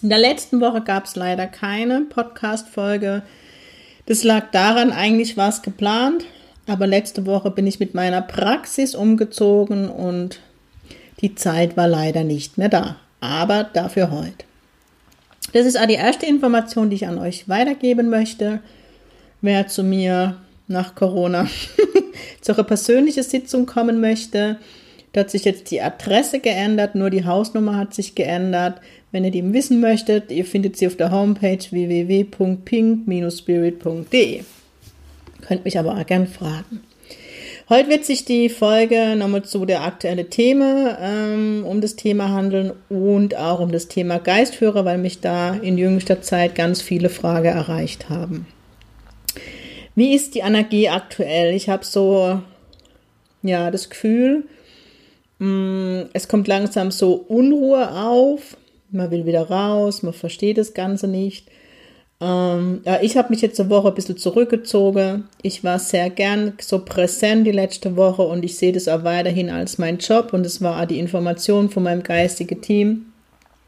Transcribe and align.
In 0.00 0.10
der 0.10 0.18
letzten 0.18 0.60
Woche 0.60 0.80
gab 0.80 1.06
es 1.06 1.16
leider 1.16 1.48
keine 1.48 2.02
Podcast-Folge. 2.02 3.22
Das 4.06 4.22
lag 4.22 4.52
daran, 4.52 4.92
eigentlich 4.92 5.36
war 5.36 5.48
es 5.48 5.62
geplant, 5.62 6.24
aber 6.68 6.86
letzte 6.86 7.26
Woche 7.26 7.50
bin 7.50 7.66
ich 7.66 7.80
mit 7.80 7.94
meiner 7.94 8.22
Praxis 8.22 8.94
umgezogen 8.94 9.88
und 9.88 10.38
die 11.20 11.34
Zeit 11.34 11.76
war 11.76 11.88
leider 11.88 12.22
nicht 12.22 12.58
mehr 12.58 12.68
da. 12.68 12.96
Aber 13.20 13.64
dafür 13.64 14.12
heute. 14.12 14.44
Das 15.52 15.66
ist 15.66 15.78
auch 15.78 15.86
die 15.86 15.94
erste 15.94 16.26
Information, 16.26 16.90
die 16.90 16.96
ich 16.96 17.06
an 17.08 17.18
euch 17.18 17.48
weitergeben 17.48 18.08
möchte. 18.08 18.60
Wer 19.40 19.66
zu 19.66 19.82
mir 19.82 20.36
nach 20.68 20.94
Corona 20.94 21.48
zu 22.40 22.52
einer 22.52 22.62
persönlichen 22.62 23.24
Sitzung 23.24 23.66
kommen 23.66 24.00
möchte, 24.00 24.58
da 25.12 25.20
hat 25.20 25.30
sich 25.30 25.44
jetzt 25.44 25.70
die 25.70 25.80
Adresse 25.80 26.38
geändert, 26.38 26.94
nur 26.94 27.10
die 27.10 27.24
Hausnummer 27.24 27.76
hat 27.76 27.94
sich 27.94 28.14
geändert. 28.14 28.80
Wenn 29.10 29.24
ihr 29.24 29.30
die 29.30 29.52
wissen 29.52 29.80
möchtet, 29.80 30.30
ihr 30.30 30.44
findet 30.44 30.76
sie 30.76 30.86
auf 30.86 30.96
der 30.96 31.10
Homepage 31.10 31.64
www.pink-spirit.de. 31.70 34.42
Könnt 35.40 35.64
mich 35.64 35.78
aber 35.78 35.96
auch 35.96 36.06
gern 36.06 36.26
fragen. 36.26 36.82
Heute 37.70 37.88
wird 37.90 38.04
sich 38.04 38.24
die 38.24 38.48
Folge 38.48 39.14
nochmal 39.16 39.44
zu 39.44 39.64
der 39.66 39.84
aktuellen 39.84 40.30
Themen 40.30 40.88
ähm, 41.00 41.64
um 41.66 41.80
das 41.80 41.96
Thema 41.96 42.28
handeln 42.30 42.72
und 42.88 43.36
auch 43.36 43.60
um 43.60 43.72
das 43.72 43.88
Thema 43.88 44.18
Geistführer, 44.18 44.84
weil 44.84 44.98
mich 44.98 45.20
da 45.20 45.54
in 45.54 45.78
jüngster 45.78 46.22
Zeit 46.22 46.54
ganz 46.54 46.80
viele 46.82 47.08
Fragen 47.08 47.48
erreicht 47.48 48.08
haben. 48.08 48.46
Wie 49.94 50.14
ist 50.14 50.34
die 50.34 50.40
Energie 50.40 50.88
aktuell? 50.88 51.54
Ich 51.54 51.68
habe 51.68 51.84
so 51.84 52.40
ja 53.42 53.70
das 53.70 53.90
Gefühl, 53.90 54.44
Mm, 55.38 56.02
es 56.12 56.28
kommt 56.28 56.48
langsam 56.48 56.90
so 56.90 57.14
Unruhe 57.14 57.92
auf. 57.92 58.56
Man 58.90 59.10
will 59.10 59.26
wieder 59.26 59.48
raus, 59.48 60.02
man 60.02 60.14
versteht 60.14 60.58
das 60.58 60.74
Ganze 60.74 61.08
nicht. 61.08 61.48
Ähm, 62.20 62.82
ich 63.02 63.16
habe 63.16 63.30
mich 63.30 63.42
jetzt 63.42 63.60
eine 63.60 63.70
Woche 63.70 63.88
ein 63.88 63.94
bisschen 63.94 64.16
zurückgezogen. 64.16 65.24
Ich 65.42 65.62
war 65.62 65.78
sehr 65.78 66.10
gern 66.10 66.54
so 66.60 66.84
präsent 66.84 67.46
die 67.46 67.52
letzte 67.52 67.96
Woche 67.96 68.22
und 68.22 68.44
ich 68.44 68.56
sehe 68.56 68.72
das 68.72 68.88
auch 68.88 69.04
weiterhin 69.04 69.50
als 69.50 69.78
mein 69.78 69.98
Job 69.98 70.32
und 70.32 70.44
es 70.44 70.62
war 70.62 70.80
auch 70.80 70.86
die 70.86 70.98
Information 70.98 71.70
von 71.70 71.82
meinem 71.82 72.02
geistigen 72.02 72.60
Team. 72.60 73.12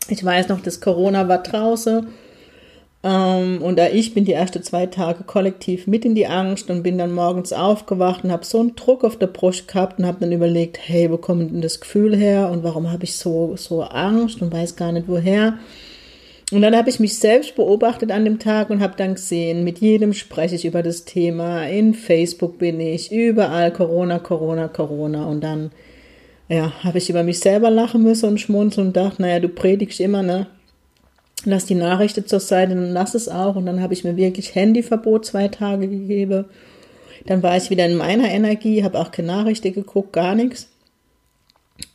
Ich 0.08 0.24
weiß 0.24 0.48
noch, 0.48 0.60
dass 0.60 0.80
Corona 0.80 1.28
war 1.28 1.42
draußen 1.42 2.08
ähm, 3.02 3.62
und 3.62 3.80
ich 3.80 4.12
bin 4.12 4.24
die 4.26 4.34
ersten 4.34 4.62
zwei 4.62 4.86
Tage 4.86 5.24
kollektiv 5.24 5.86
mit 5.86 6.04
in 6.04 6.14
die 6.14 6.26
Angst 6.26 6.68
und 6.68 6.82
bin 6.82 6.98
dann 6.98 7.12
morgens 7.12 7.52
aufgewacht 7.52 8.24
und 8.24 8.32
habe 8.32 8.44
so 8.44 8.60
einen 8.60 8.76
Druck 8.76 9.04
auf 9.04 9.16
der 9.16 9.28
Brust 9.28 9.68
gehabt 9.68 9.98
und 9.98 10.06
habe 10.06 10.18
dann 10.20 10.32
überlegt, 10.32 10.78
hey, 10.82 11.10
wo 11.10 11.16
kommt 11.16 11.50
denn 11.50 11.62
das 11.62 11.80
Gefühl 11.80 12.14
her 12.14 12.50
und 12.50 12.62
warum 12.62 12.90
habe 12.92 13.04
ich 13.04 13.16
so, 13.16 13.54
so 13.56 13.82
Angst 13.82 14.42
und 14.42 14.52
weiß 14.52 14.76
gar 14.76 14.92
nicht 14.92 15.08
woher. 15.08 15.58
Und 16.52 16.62
dann 16.62 16.76
habe 16.76 16.90
ich 16.90 16.98
mich 16.98 17.16
selbst 17.16 17.54
beobachtet 17.54 18.10
an 18.10 18.24
dem 18.24 18.38
Tag 18.38 18.70
und 18.70 18.80
habe 18.80 18.94
dann 18.96 19.14
gesehen, 19.14 19.62
mit 19.62 19.78
jedem 19.78 20.12
spreche 20.12 20.56
ich 20.56 20.64
über 20.64 20.82
das 20.82 21.04
Thema. 21.04 21.62
In 21.64 21.94
Facebook 21.94 22.58
bin 22.58 22.80
ich, 22.80 23.12
überall 23.12 23.72
Corona, 23.72 24.18
Corona, 24.18 24.66
Corona. 24.66 25.26
Und 25.26 25.42
dann, 25.42 25.70
ja, 26.48 26.72
habe 26.82 26.98
ich 26.98 27.08
über 27.08 27.22
mich 27.22 27.38
selber 27.38 27.70
lachen 27.70 28.02
müssen 28.02 28.28
und 28.28 28.40
schmunzeln 28.40 28.88
und 28.88 28.96
dachte, 28.96 29.22
naja, 29.22 29.38
du 29.38 29.48
predigst 29.48 30.00
immer, 30.00 30.24
ne? 30.24 30.48
Lass 31.44 31.66
die 31.66 31.74
Nachrichten 31.74 32.26
zur 32.26 32.40
Seite 32.40 32.72
und 32.72 32.90
lass 32.90 33.14
es 33.14 33.28
auch. 33.28 33.56
Und 33.56 33.66
dann 33.66 33.80
habe 33.80 33.94
ich 33.94 34.04
mir 34.04 34.16
wirklich 34.16 34.54
Handyverbot 34.54 35.26
zwei 35.26 35.48
Tage 35.48 35.88
gegeben. 35.88 36.46
Dann 37.26 37.42
war 37.42 37.56
ich 37.56 37.70
wieder 37.70 37.86
in 37.86 37.96
meiner 37.96 38.30
Energie, 38.30 38.82
habe 38.82 38.98
auch 38.98 39.10
keine 39.10 39.28
Nachrichten 39.28 39.72
geguckt, 39.72 40.12
gar 40.12 40.34
nichts. 40.34 40.68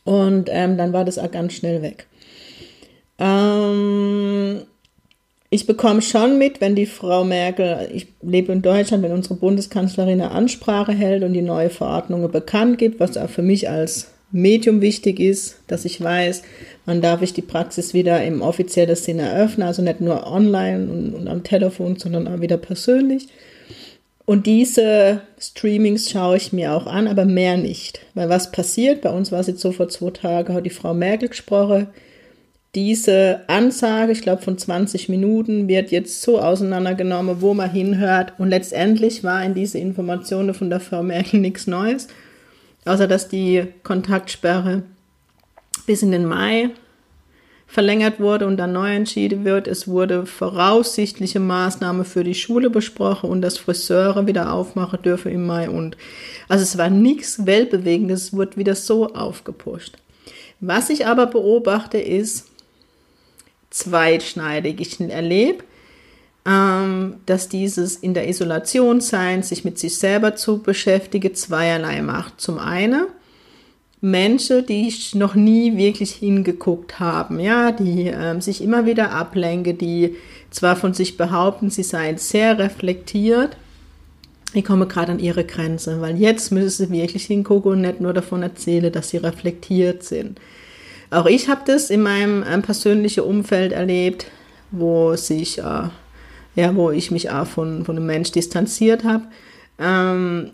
Und 0.04 0.48
ähm, 0.50 0.76
dann 0.76 0.92
war 0.92 1.04
das 1.04 1.18
auch 1.18 1.30
ganz 1.30 1.54
schnell 1.54 1.82
weg. 1.82 2.06
Ähm, 3.18 4.62
ich 5.50 5.66
bekomme 5.66 6.02
schon 6.02 6.38
mit, 6.38 6.60
wenn 6.60 6.74
die 6.74 6.86
Frau 6.86 7.24
Merkel, 7.24 7.88
ich 7.92 8.08
lebe 8.22 8.52
in 8.52 8.62
Deutschland, 8.62 9.02
wenn 9.02 9.12
unsere 9.12 9.34
Bundeskanzlerin 9.34 10.20
eine 10.20 10.30
Ansprache 10.32 10.92
hält 10.92 11.22
und 11.22 11.32
die 11.32 11.42
neue 11.42 11.70
Verordnungen 11.70 12.30
bekannt 12.30 12.78
gibt, 12.78 13.00
was 13.00 13.16
auch 13.16 13.30
für 13.30 13.42
mich 13.42 13.68
als 13.68 14.12
Medium 14.32 14.80
wichtig 14.80 15.20
ist, 15.20 15.60
dass 15.68 15.84
ich 15.84 16.00
weiß, 16.00 16.42
wann 16.84 17.00
darf 17.00 17.22
ich 17.22 17.32
die 17.32 17.42
Praxis 17.42 17.94
wieder 17.94 18.22
im 18.24 18.42
offiziellen 18.42 18.96
Sinne 18.96 19.22
eröffnen, 19.22 19.66
also 19.66 19.82
nicht 19.82 20.00
nur 20.00 20.26
online 20.26 20.90
und, 20.90 21.14
und 21.14 21.28
am 21.28 21.44
Telefon, 21.44 21.96
sondern 21.96 22.26
auch 22.26 22.40
wieder 22.40 22.56
persönlich. 22.56 23.28
Und 24.24 24.46
diese 24.46 25.20
Streamings 25.38 26.10
schaue 26.10 26.36
ich 26.36 26.52
mir 26.52 26.72
auch 26.72 26.86
an, 26.86 27.06
aber 27.06 27.24
mehr 27.24 27.56
nicht. 27.56 28.00
Weil 28.14 28.28
was 28.28 28.50
passiert, 28.50 29.00
bei 29.02 29.10
uns 29.10 29.30
war 29.30 29.38
es 29.38 29.46
jetzt 29.46 29.60
so 29.60 29.70
vor 29.70 29.88
zwei 29.88 30.10
Tagen, 30.10 30.52
hat 30.52 30.66
die 30.66 30.70
Frau 30.70 30.94
Merkel 30.94 31.28
gesprochen, 31.28 31.86
diese 32.74 33.40
Ansage, 33.46 34.12
ich 34.12 34.20
glaube 34.20 34.42
von 34.42 34.58
20 34.58 35.08
Minuten, 35.08 35.68
wird 35.68 35.92
jetzt 35.92 36.20
so 36.20 36.40
auseinandergenommen, 36.40 37.40
wo 37.40 37.54
man 37.54 37.70
hinhört. 37.70 38.34
Und 38.38 38.50
letztendlich 38.50 39.24
war 39.24 39.42
in 39.44 39.54
diese 39.54 39.78
Informationen 39.78 40.52
von 40.52 40.68
der 40.68 40.80
Frau 40.80 41.02
Merkel 41.02 41.40
nichts 41.40 41.68
Neues 41.68 42.08
außer 42.86 43.06
dass 43.06 43.28
die 43.28 43.66
Kontaktsperre 43.82 44.82
bis 45.86 46.02
in 46.02 46.12
den 46.12 46.26
Mai 46.26 46.70
verlängert 47.66 48.20
wurde 48.20 48.46
und 48.46 48.56
dann 48.56 48.72
neu 48.72 48.94
entschieden 48.94 49.44
wird. 49.44 49.66
Es 49.66 49.88
wurde 49.88 50.24
voraussichtliche 50.24 51.40
Maßnahme 51.40 52.04
für 52.04 52.22
die 52.22 52.34
Schule 52.34 52.70
besprochen 52.70 53.28
und 53.28 53.42
dass 53.42 53.58
Friseure 53.58 54.26
wieder 54.26 54.52
aufmachen 54.52 55.02
dürfen 55.02 55.32
im 55.32 55.46
Mai 55.46 55.68
und 55.68 55.96
also 56.48 56.62
es 56.62 56.78
war 56.78 56.90
nichts 56.90 57.44
Weltbewegendes, 57.44 58.24
es 58.24 58.32
wurde 58.32 58.56
wieder 58.56 58.74
so 58.74 59.12
aufgepusht. 59.14 59.96
Was 60.60 60.90
ich 60.90 61.06
aber 61.06 61.26
beobachte 61.26 61.98
ist 61.98 62.46
zweitschneidig. 63.70 64.80
Ich 64.80 65.00
erlebe, 65.00 65.64
dass 66.46 67.48
dieses 67.48 67.96
in 67.96 68.14
der 68.14 68.28
Isolation 68.28 69.00
sein, 69.00 69.42
sich 69.42 69.64
mit 69.64 69.80
sich 69.80 69.98
selber 69.98 70.36
zu 70.36 70.62
beschäftigen, 70.62 71.34
zweierlei 71.34 72.02
macht. 72.02 72.40
Zum 72.40 72.58
einen 72.58 73.06
Menschen, 74.00 74.64
die 74.64 74.94
noch 75.14 75.34
nie 75.34 75.76
wirklich 75.76 76.12
hingeguckt 76.12 77.00
haben, 77.00 77.40
ja, 77.40 77.72
die 77.72 78.06
ähm, 78.06 78.40
sich 78.40 78.62
immer 78.62 78.86
wieder 78.86 79.10
ablenken, 79.10 79.76
die 79.76 80.14
zwar 80.50 80.76
von 80.76 80.94
sich 80.94 81.16
behaupten, 81.16 81.70
sie 81.70 81.82
seien 81.82 82.18
sehr 82.18 82.58
reflektiert, 82.58 83.56
die 84.54 84.62
kommen 84.62 84.88
gerade 84.88 85.12
an 85.12 85.18
ihre 85.18 85.44
Grenze, 85.44 86.00
weil 86.00 86.16
jetzt 86.16 86.52
müssen 86.52 86.86
sie 86.86 86.90
wirklich 86.90 87.24
hingucken 87.24 87.72
und 87.72 87.80
nicht 87.80 88.00
nur 88.00 88.12
davon 88.12 88.42
erzählen, 88.42 88.92
dass 88.92 89.10
sie 89.10 89.16
reflektiert 89.16 90.04
sind. 90.04 90.38
Auch 91.10 91.26
ich 91.26 91.48
habe 91.48 91.62
das 91.66 91.90
in 91.90 92.02
meinem 92.02 92.44
ähm, 92.48 92.62
persönlichen 92.62 93.24
Umfeld 93.24 93.72
erlebt, 93.72 94.26
wo 94.70 95.16
sich 95.16 95.58
äh, 95.58 95.88
ja, 96.56 96.74
wo 96.74 96.90
ich 96.90 97.10
mich 97.10 97.30
auch 97.30 97.46
von, 97.46 97.84
von 97.84 97.96
einem 97.96 98.06
Mensch 98.06 98.32
distanziert 98.32 99.04
habe, 99.04 99.24
ähm, 99.78 100.50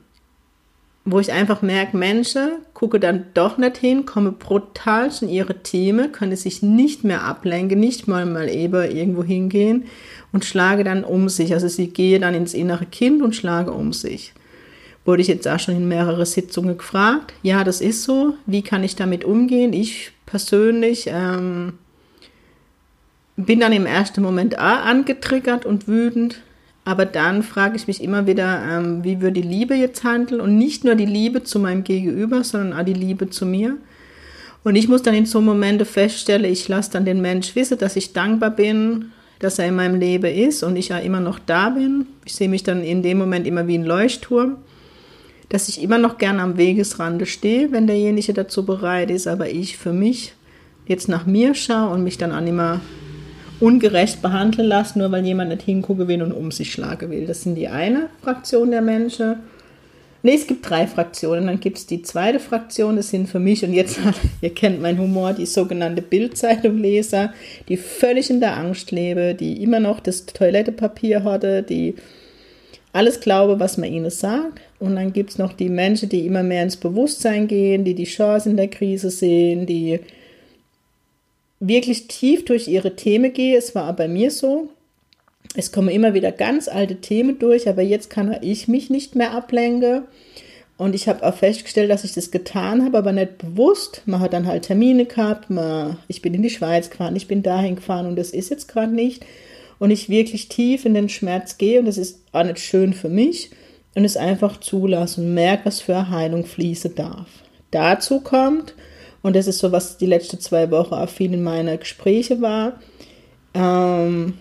wo 1.05 1.19
ich 1.19 1.33
einfach 1.33 1.63
merke, 1.63 1.97
Menschen 1.97 2.51
gucke 2.75 3.01
dann 3.01 3.27
doch 3.35 3.59
nicht 3.59 3.77
hin, 3.77 4.07
komme 4.07 4.33
brutal 4.33 5.11
in 5.21 5.29
ihre 5.29 5.63
Themen, 5.63 6.13
können 6.13 6.37
sich 6.37 6.63
nicht 6.63 7.03
mehr 7.03 7.23
ablenken, 7.23 7.81
nicht 7.81 8.07
mal 8.07 8.25
mal 8.27 8.49
eben 8.49 8.91
irgendwo 8.91 9.25
hingehen 9.25 9.85
und 10.33 10.45
schlage 10.45 10.85
dann 10.85 11.03
um 11.03 11.29
sich. 11.29 11.55
Also 11.55 11.67
sie 11.67 11.89
gehe 11.89 12.21
dann 12.21 12.35
ins 12.35 12.55
innere 12.55 12.87
Kind 12.87 13.23
und 13.23 13.35
schlage 13.35 13.73
um 13.73 13.93
sich. 13.93 14.33
Wurde 15.05 15.23
ich 15.23 15.29
jetzt 15.29 15.49
auch 15.49 15.59
schon 15.59 15.77
in 15.77 15.89
mehrere 15.89 16.25
Sitzungen 16.25 16.79
gefragt. 16.79 17.35
Ja, 17.43 17.65
das 17.65 17.81
ist 17.81 18.05
so. 18.05 18.35
Wie 18.47 18.63
kann 18.63 18.85
ich 18.85 18.95
damit 18.95 19.25
umgehen? 19.25 19.73
Ich 19.73 20.13
persönlich 20.27 21.07
ähm, 21.09 21.75
bin 23.37 23.61
dann 23.61 23.73
im 23.73 23.87
ersten 23.87 24.23
Moment 24.23 24.59
auch 24.59 24.85
angetriggert 24.85 25.65
und 25.65 25.89
wütend, 25.89 26.43
aber 26.85 27.07
dann 27.07 27.43
frage 27.43 27.77
ich 27.77 27.87
mich 27.87 28.03
immer 28.03 28.27
wieder, 28.27 28.63
ähm, 28.69 29.05
wie 29.05 29.21
würde 29.21 29.41
die 29.41 29.49
Liebe 29.49 29.75
jetzt 29.75 30.03
handeln 30.03 30.41
und 30.41 30.59
nicht 30.59 30.85
nur 30.85 30.97
die 30.97 31.07
Liebe 31.07 31.45
zu 31.45 31.61
meinem 31.61 31.85
Gegenüber, 31.85 32.43
sondern 32.43 32.79
auch 32.79 32.85
die 32.85 32.93
Liebe 32.93 33.31
zu 33.31 33.47
mir. 33.47 33.77
Und 34.65 34.77
ich 34.77 34.89
muss 34.89 35.03
dann 35.03 35.15
in 35.15 35.27
so 35.27 35.41
Momente 35.41 35.85
feststellen, 35.85 36.51
ich 36.51 36.69
lasse 36.69 36.93
dann 36.93 37.05
den 37.05 37.21
Mensch 37.21 37.55
wissen, 37.55 37.79
dass 37.79 37.97
ich 37.97 38.13
dankbar 38.13 38.51
bin, 38.51 39.13
dass 39.39 39.59
er 39.59 39.69
in 39.69 39.75
meinem 39.75 39.99
Leben 39.99 40.33
ist 40.33 40.63
und 40.63 40.77
ich 40.77 40.89
ja 40.89 40.99
immer 40.99 41.21
noch 41.21 41.39
da 41.41 41.71
bin. 41.71 42.07
Ich 42.25 42.35
sehe 42.35 42.49
mich 42.49 42.63
dann 42.63 42.83
in 42.83 43.03
dem 43.03 43.19
Moment 43.19 43.47
immer 43.47 43.67
wie 43.67 43.79
ein 43.79 43.85
Leuchtturm, 43.85 44.57
dass 45.49 45.69
ich 45.69 45.83
immer 45.83 45.99
noch 45.99 46.19
gern 46.19 46.39
am 46.39 46.57
Wegesrande 46.57 47.27
stehe, 47.27 47.73
wenn 47.73 47.87
derjenige 47.87 48.33
dazu 48.35 48.65
bereit 48.65 49.11
ist, 49.11 49.27
aber 49.27 49.51
ich 49.51 49.77
für 49.77 49.93
mich 49.93 50.35
jetzt 50.87 51.09
nach 51.09 51.27
mir 51.27 51.55
schaue 51.55 51.93
und 51.93 52.05
mich 52.05 52.19
dann 52.19 52.33
auch 52.33 52.47
immer 52.47 52.81
ungerecht 53.63 54.21
behandeln 54.21 54.67
lassen, 54.67 54.99
nur 54.99 55.13
weil 55.13 55.25
jemand 55.25 55.51
nicht 55.51 55.63
hingucken 55.63 56.09
will 56.09 56.23
und 56.23 56.33
um 56.33 56.51
sich 56.51 56.73
schlagen 56.73 57.11
will. 57.11 57.27
Das 57.27 57.43
sind 57.43 57.55
die 57.55 57.69
eine 57.69 58.09
Fraktion 58.21 58.73
der 58.73 58.83
Menschen. 58.83 59.37
Nee, 60.25 60.35
es 60.35 60.49
gibt 60.49 60.69
drei 60.69 60.87
Fraktionen. 60.87 61.47
Dann 61.47 61.61
gibt 61.61 61.79
es 61.79 61.87
die 61.87 62.03
zweite 62.03 62.41
Fraktion, 62.41 62.97
das 62.97 63.11
sind 63.11 63.29
für 63.29 63.39
mich, 63.39 63.65
und 63.65 63.73
jetzt, 63.73 64.01
ihr 64.41 64.53
kennt 64.53 64.83
meinen 64.83 64.99
Humor, 64.99 65.33
die 65.33 65.47
sogenannte 65.47 66.03
Bildzeitung-Leser, 66.03 67.33
die 67.69 67.77
völlig 67.77 68.31
in 68.31 68.41
der 68.41 68.57
Angst 68.57 68.91
leben, 68.91 69.37
die 69.37 69.63
immer 69.63 69.79
noch 69.79 70.01
das 70.01 70.27
Toilettepapier 70.27 71.23
hatte, 71.23 71.63
die 71.63 71.95
alles 72.93 73.21
glaube, 73.21 73.61
was 73.61 73.79
man 73.79 73.93
ihnen 73.93 74.11
sagt. 74.11 74.61
Und 74.81 74.97
dann 74.97 75.13
gibt 75.13 75.31
es 75.31 75.39
noch 75.39 75.53
die 75.53 75.69
Menschen, 75.69 76.09
die 76.09 76.27
immer 76.27 76.43
mehr 76.43 76.65
ins 76.65 76.77
Bewusstsein 76.77 77.47
gehen, 77.47 77.85
die 77.85 77.95
die 77.95 78.05
Chance 78.05 78.51
in 78.51 78.57
der 78.57 78.69
Krise 78.69 79.11
sehen, 79.11 79.67
die 79.67 80.01
wirklich 81.63 82.09
tief 82.09 82.45
durch 82.45 82.69
ihre 82.69 82.97
Themen 82.97 83.33
gehen. 83.33 83.57
Es 83.57 83.75
war 83.75 83.93
bei 83.95 84.09
mir 84.09 84.31
so. 84.31 84.69
Es 85.55 85.71
kommen 85.71 85.89
immer 85.89 86.15
wieder 86.15 86.33
ganz 86.33 86.69
alte 86.69 86.97
Themen 86.97 87.39
durch, 87.39 87.69
aber 87.69 87.83
jetzt 87.83 88.11
kann 88.11 88.37
ich 88.43 88.69
mich 88.69 88.91
nicht 88.91 89.15
mehr 89.15 89.33
ablenken. 89.33 90.05
Und 90.79 90.95
ich 90.95 91.09
habe 91.09 91.23
auch 91.25 91.35
festgestellt, 91.35 91.91
dass 91.91 92.05
ich 92.05 92.15
das 92.15 92.31
getan 92.31 92.85
habe, 92.85 92.99
aber 92.99 93.13
nicht 93.13 93.39
bewusst. 93.39 94.03
Man 94.07 94.21
hat 94.21 94.33
dann 94.33 94.47
halt 94.47 94.65
Termine 94.65 95.05
gehabt. 95.05 95.51
Man, 95.51 95.99
ich 96.09 96.23
bin 96.23 96.35
in 96.35 96.43
die 96.43 96.51
Schweiz 96.51 96.91
gefahren, 96.91 97.15
ich 97.15 97.29
bin 97.29 97.43
dahin 97.43 97.77
gefahren 97.77 98.07
und 98.07 98.17
das 98.17 98.31
ist 98.31 98.51
jetzt 98.51 98.69
gerade 98.69 98.93
nicht 98.93 99.25
und 99.79 99.91
ich 99.91 100.09
wirklich 100.09 100.49
tief 100.49 100.85
in 100.85 100.95
den 100.95 101.09
Schmerz 101.09 101.59
gehe 101.59 101.81
und 101.81 101.87
das 101.87 101.99
ist 101.99 102.21
auch 102.33 102.45
nicht 102.45 102.61
schön 102.61 102.95
für 102.95 103.09
mich 103.09 103.51
und 103.95 104.05
es 104.05 104.17
einfach 104.17 104.59
zulasse 104.61 105.21
und 105.21 105.35
merke, 105.35 105.67
was 105.67 105.81
für 105.81 106.09
Heilung 106.09 106.45
fließen 106.47 106.95
darf. 106.95 107.29
Dazu 107.71 108.21
kommt, 108.21 108.75
und 109.23 109.37
das 109.37 109.47
ist 109.47 109.59
so, 109.59 109.73
was 109.73 109.97
die 109.97 110.07
letzten 110.07 110.41
zwei 110.41 110.71
Wochen 110.71 110.95
auch 110.95 111.09
viel 111.09 111.33
in 111.33 111.43
meiner 111.43 111.77
Gespräche 111.77 112.41
war, 112.41 112.75
ähm, 113.55 114.35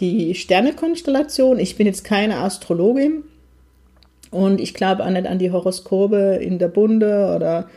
die 0.00 0.34
Sternekonstellation. 0.34 1.58
Ich 1.58 1.76
bin 1.76 1.86
jetzt 1.86 2.02
keine 2.04 2.38
Astrologin 2.38 3.24
und 4.30 4.60
ich 4.60 4.74
glaube 4.74 5.04
auch 5.04 5.10
nicht 5.10 5.26
an 5.26 5.38
die 5.38 5.52
Horoskope 5.52 6.38
in 6.40 6.58
der 6.58 6.68
Bunde 6.68 7.32
oder 7.36 7.68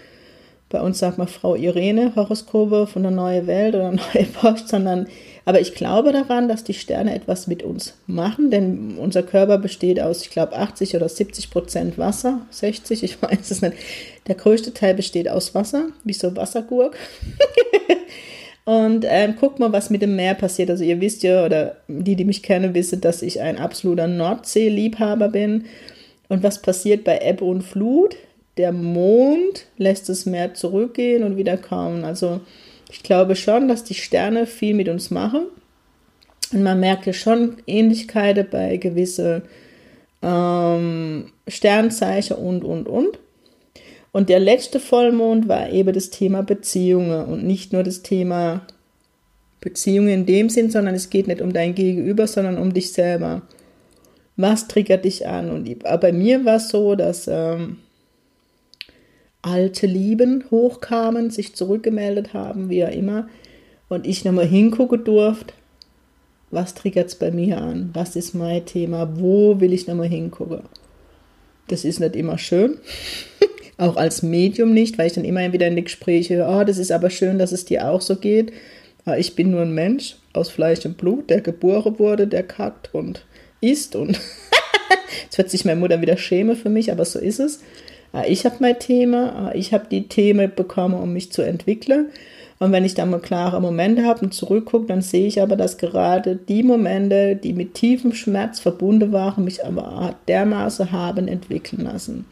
bei 0.69 0.81
uns 0.81 0.97
sagt 0.99 1.17
man 1.17 1.27
Frau 1.27 1.55
Irene 1.55 2.13
Horoskope 2.15 2.87
von 2.87 3.03
der 3.03 3.11
Neue 3.11 3.45
Welt 3.45 3.75
oder 3.75 3.91
Neue 4.13 4.25
Post, 4.33 4.69
sondern 4.69 5.07
aber 5.45 5.61
ich 5.61 5.75
glaube 5.75 6.11
daran, 6.11 6.49
dass 6.49 6.63
die 6.63 6.73
Sterne 6.73 7.13
etwas 7.13 7.45
mit 7.45 7.61
uns 7.61 7.93
machen, 8.07 8.49
denn 8.49 8.97
unser 8.97 9.21
Körper 9.21 9.59
besteht 9.59 10.01
aus, 10.01 10.23
ich 10.23 10.31
glaube, 10.31 10.55
80 10.55 10.95
oder 10.95 11.07
70 11.07 11.51
Prozent 11.51 11.97
Wasser, 11.99 12.41
60, 12.49 13.03
ich 13.03 13.21
weiß 13.21 13.51
es 13.51 13.61
nicht. 13.61 13.77
Der 14.27 14.35
größte 14.35 14.73
Teil 14.73 14.95
besteht 14.95 15.29
aus 15.29 15.53
Wasser, 15.53 15.89
wie 16.03 16.13
so 16.13 16.35
Wassergurk. 16.35 16.97
Und 18.65 19.05
ähm, 19.07 19.35
guckt 19.39 19.59
mal, 19.59 19.71
was 19.71 19.91
mit 19.91 20.01
dem 20.01 20.15
Meer 20.15 20.33
passiert. 20.33 20.71
Also 20.71 20.83
ihr 20.83 20.99
wisst 20.99 21.21
ja, 21.21 21.45
oder 21.45 21.75
die, 21.87 22.15
die 22.15 22.25
mich 22.25 22.41
kennen, 22.41 22.73
wissen, 22.73 22.99
dass 22.99 23.21
ich 23.21 23.39
ein 23.39 23.59
absoluter 23.59 24.07
Nordsee-Liebhaber 24.07 25.29
bin. 25.29 25.65
Und 26.29 26.41
was 26.41 26.63
passiert 26.63 27.03
bei 27.03 27.19
Ebbe 27.19 27.45
und 27.45 27.61
Flut? 27.61 28.15
Der 28.57 28.71
Mond 28.71 29.67
lässt 29.77 30.09
das 30.09 30.25
Meer 30.25 30.55
zurückgehen 30.55 31.23
und 31.23 31.37
wieder 31.37 31.57
kommen. 31.57 32.03
Also 32.03 32.41
ich 32.95 33.03
glaube 33.03 33.35
schon, 33.35 33.67
dass 33.67 33.83
die 33.83 33.93
Sterne 33.93 34.47
viel 34.47 34.73
mit 34.73 34.87
uns 34.87 35.11
machen. 35.11 35.47
Und 36.53 36.63
man 36.63 36.79
merkt 36.79 37.05
ja 37.05 37.11
schon 37.11 37.57
Ähnlichkeiten 37.67 38.47
bei 38.49 38.77
gewissen 38.77 39.41
ähm, 40.21 41.25
Sternzeichen 41.45 42.37
und, 42.37 42.63
und, 42.63 42.87
und. 42.87 43.19
Und 44.13 44.29
der 44.29 44.39
letzte 44.39 44.79
Vollmond 44.79 45.49
war 45.49 45.69
eben 45.69 45.93
das 45.93 46.09
Thema 46.09 46.41
Beziehungen 46.41 47.25
und 47.25 47.43
nicht 47.43 47.73
nur 47.73 47.83
das 47.83 48.01
Thema 48.01 48.65
Beziehungen 49.59 50.07
in 50.07 50.25
dem 50.25 50.47
Sinn, 50.47 50.71
sondern 50.71 50.95
es 50.95 51.09
geht 51.09 51.27
nicht 51.27 51.41
um 51.41 51.51
dein 51.51 51.75
Gegenüber, 51.75 52.27
sondern 52.27 52.57
um 52.57 52.73
dich 52.73 52.93
selber. 52.93 53.41
Was 54.37 54.69
triggert 54.69 55.03
dich 55.03 55.27
an? 55.27 55.49
Und 55.49 55.83
bei 55.83 56.13
mir 56.13 56.45
war 56.45 56.55
es 56.55 56.69
so, 56.69 56.95
dass 56.95 57.27
ähm, 57.27 57.79
alte 59.45 59.85
Lieben 59.85 60.43
hochkamen, 60.49 61.29
sich 61.29 61.55
zurückgemeldet 61.55 62.33
haben, 62.33 62.69
wie 62.69 62.83
auch 62.83 62.91
immer, 62.91 63.29
und 63.87 64.07
ich 64.07 64.25
nochmal 64.25 64.47
hingucken 64.47 65.03
durfte, 65.03 65.53
was 66.49 66.73
triggert 66.73 67.09
es 67.09 67.15
bei 67.15 67.29
mir 67.29 67.59
an, 67.59 67.91
was 67.93 68.15
ist 68.15 68.33
mein 68.33 68.65
Thema, 68.65 69.19
wo 69.19 69.59
will 69.59 69.71
ich 69.71 69.87
nochmal 69.87 70.07
hingucken. 70.07 70.61
Das 71.67 71.85
ist 71.85 71.99
nicht 71.99 72.15
immer 72.15 72.39
schön, 72.39 72.77
auch 73.77 73.97
als 73.97 74.23
Medium 74.23 74.73
nicht, 74.73 74.97
weil 74.97 75.07
ich 75.07 75.13
dann 75.13 75.25
immer 75.25 75.53
wieder 75.53 75.67
in 75.67 75.75
die 75.75 75.83
Gespräche 75.83 76.37
höre, 76.37 76.61
oh, 76.61 76.63
das 76.63 76.79
ist 76.79 76.91
aber 76.91 77.11
schön, 77.11 77.37
dass 77.37 77.51
es 77.51 77.65
dir 77.65 77.87
auch 77.87 78.01
so 78.01 78.15
geht. 78.15 78.51
Aber 79.05 79.19
ich 79.19 79.35
bin 79.35 79.51
nur 79.51 79.61
ein 79.61 79.75
Mensch 79.75 80.15
aus 80.33 80.49
Fleisch 80.49 80.83
und 80.85 80.97
Blut, 80.97 81.29
der 81.29 81.41
geboren 81.41 81.99
wurde, 81.99 82.25
der 82.25 82.41
kackt 82.41 82.89
und 82.93 83.23
isst 83.61 83.95
und 83.95 84.19
jetzt 85.23 85.37
wird 85.37 85.51
sich 85.51 85.65
meine 85.65 85.79
Mutter 85.79 86.01
wieder 86.01 86.17
schämen 86.17 86.55
für 86.55 86.69
mich, 86.69 86.91
aber 86.91 87.05
so 87.05 87.19
ist 87.19 87.39
es. 87.39 87.59
Ah, 88.15 88.23
ich 88.25 88.45
habe 88.45 88.55
mein 88.59 88.79
Thema, 88.79 89.33
ah, 89.35 89.51
ich 89.53 89.73
habe 89.73 89.87
die 89.91 90.07
Themen 90.07 90.49
bekommen, 90.55 90.93
um 90.93 91.11
mich 91.11 91.33
zu 91.33 91.41
entwickeln. 91.41 92.11
Und 92.59 92.71
wenn 92.71 92.85
ich 92.85 92.93
dann 92.93 93.09
mal 93.09 93.19
klare 93.19 93.59
Momente 93.59 94.05
habe 94.05 94.21
und 94.21 94.33
zurückgucke, 94.33 94.85
dann 94.85 95.01
sehe 95.01 95.27
ich 95.27 95.41
aber, 95.41 95.57
dass 95.57 95.77
gerade 95.77 96.37
die 96.37 96.63
Momente, 96.63 97.35
die 97.35 97.51
mit 97.51 97.73
tiefem 97.73 98.13
Schmerz 98.13 98.61
verbunden 98.61 99.11
waren, 99.11 99.43
mich 99.43 99.65
aber 99.65 100.15
dermaßen 100.29 100.93
haben 100.93 101.27
entwickeln 101.27 101.83
lassen. 101.83 102.25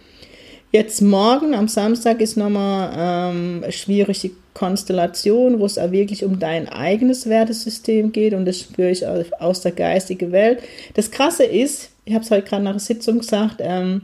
Jetzt 0.72 1.02
morgen, 1.02 1.54
am 1.54 1.68
Samstag, 1.68 2.22
ist 2.22 2.38
nochmal 2.38 2.94
ähm, 2.98 3.60
eine 3.64 3.74
schwierige 3.74 4.32
Konstellation, 4.54 5.60
wo 5.60 5.66
es 5.66 5.78
auch 5.78 5.92
wirklich 5.92 6.24
um 6.24 6.40
dein 6.40 6.70
eigenes 6.70 7.28
Wertesystem 7.28 8.14
geht 8.14 8.34
und 8.34 8.46
das 8.46 8.62
spüre 8.62 8.90
ich 8.90 9.06
aus 9.06 9.60
der 9.60 9.74
geistigen 9.74 10.32
Welt. 10.32 10.60
Das 10.94 11.12
Krasse 11.12 11.44
ist, 11.44 11.90
ich 12.06 12.14
habe 12.14 12.24
es 12.24 12.32
heute 12.32 12.48
gerade 12.48 12.64
nach 12.64 12.72
der 12.72 12.80
Sitzung 12.80 13.20
gesagt, 13.20 13.58
ähm, 13.60 14.04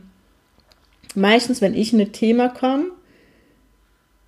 meistens, 1.16 1.62
wenn 1.62 1.76
ich 1.76 1.94
in 1.94 2.02
ein 2.02 2.12
Thema 2.12 2.50
komme, 2.50 2.92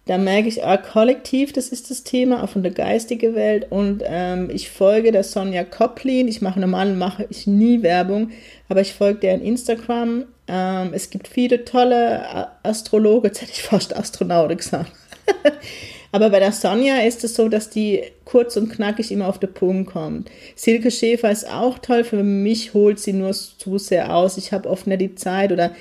dann 0.05 0.23
merke 0.23 0.47
ich, 0.47 0.63
ah, 0.65 0.77
kollektiv, 0.77 1.53
das 1.53 1.69
ist 1.69 1.91
das 1.91 2.03
Thema, 2.03 2.43
auch 2.43 2.49
von 2.49 2.63
der 2.63 2.71
geistigen 2.71 3.35
Welt. 3.35 3.67
Und 3.69 4.01
ähm, 4.05 4.49
ich 4.51 4.69
folge 4.69 5.11
der 5.11 5.23
Sonja 5.23 5.63
Koplin. 5.63 6.27
Ich 6.27 6.41
mache 6.41 6.59
normal 6.59 6.93
mache 6.95 7.27
ich 7.29 7.45
nie 7.45 7.83
Werbung, 7.83 8.31
aber 8.67 8.81
ich 8.81 8.93
folge 8.93 9.19
der 9.19 9.35
in 9.35 9.41
Instagram. 9.41 10.25
Ähm, 10.47 10.89
es 10.93 11.11
gibt 11.11 11.27
viele 11.27 11.65
tolle 11.65 12.49
Astrologen, 12.63 13.27
jetzt 13.27 13.41
hätte 13.41 13.51
ich 13.53 13.61
fast 13.61 13.95
Astronauten 13.95 14.57
gesagt. 14.57 14.91
aber 16.11 16.31
bei 16.31 16.39
der 16.39 16.51
Sonja 16.51 17.01
ist 17.01 17.23
es 17.23 17.35
so, 17.35 17.47
dass 17.47 17.69
die 17.69 18.01
kurz 18.25 18.57
und 18.57 18.69
knackig 18.69 19.11
immer 19.11 19.27
auf 19.27 19.39
den 19.39 19.53
Punkt 19.53 19.91
kommt. 19.91 20.31
Silke 20.55 20.89
Schäfer 20.89 21.31
ist 21.31 21.47
auch 21.47 21.77
toll, 21.77 22.03
für 22.03 22.23
mich 22.23 22.73
holt 22.73 22.99
sie 22.99 23.13
nur 23.13 23.33
zu 23.33 23.77
sehr 23.77 24.15
aus. 24.15 24.37
Ich 24.37 24.51
habe 24.51 24.67
oft 24.67 24.87
nicht 24.87 25.01
die 25.01 25.15
Zeit 25.15 25.51
oder 25.51 25.71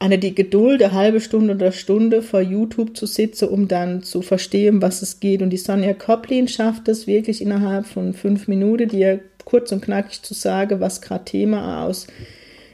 eine 0.00 0.18
die 0.18 0.34
Geduld, 0.34 0.82
eine 0.82 0.92
halbe 0.92 1.20
Stunde 1.20 1.54
oder 1.54 1.72
Stunde 1.72 2.22
vor 2.22 2.40
YouTube 2.40 2.96
zu 2.96 3.06
sitzen, 3.06 3.48
um 3.48 3.66
dann 3.66 4.02
zu 4.02 4.22
verstehen, 4.22 4.80
was 4.80 5.02
es 5.02 5.18
geht. 5.18 5.42
Und 5.42 5.50
die 5.50 5.56
Sonja 5.56 5.92
Koplin 5.92 6.46
schafft 6.46 6.88
es 6.88 7.06
wirklich 7.06 7.42
innerhalb 7.42 7.86
von 7.86 8.14
fünf 8.14 8.46
Minuten, 8.46 8.88
dir 8.88 9.20
kurz 9.44 9.72
und 9.72 9.80
knackig 9.80 10.22
zu 10.22 10.34
sagen, 10.34 10.80
was 10.80 11.00
gerade 11.00 11.24
Thema 11.24 11.84
aus 11.84 12.06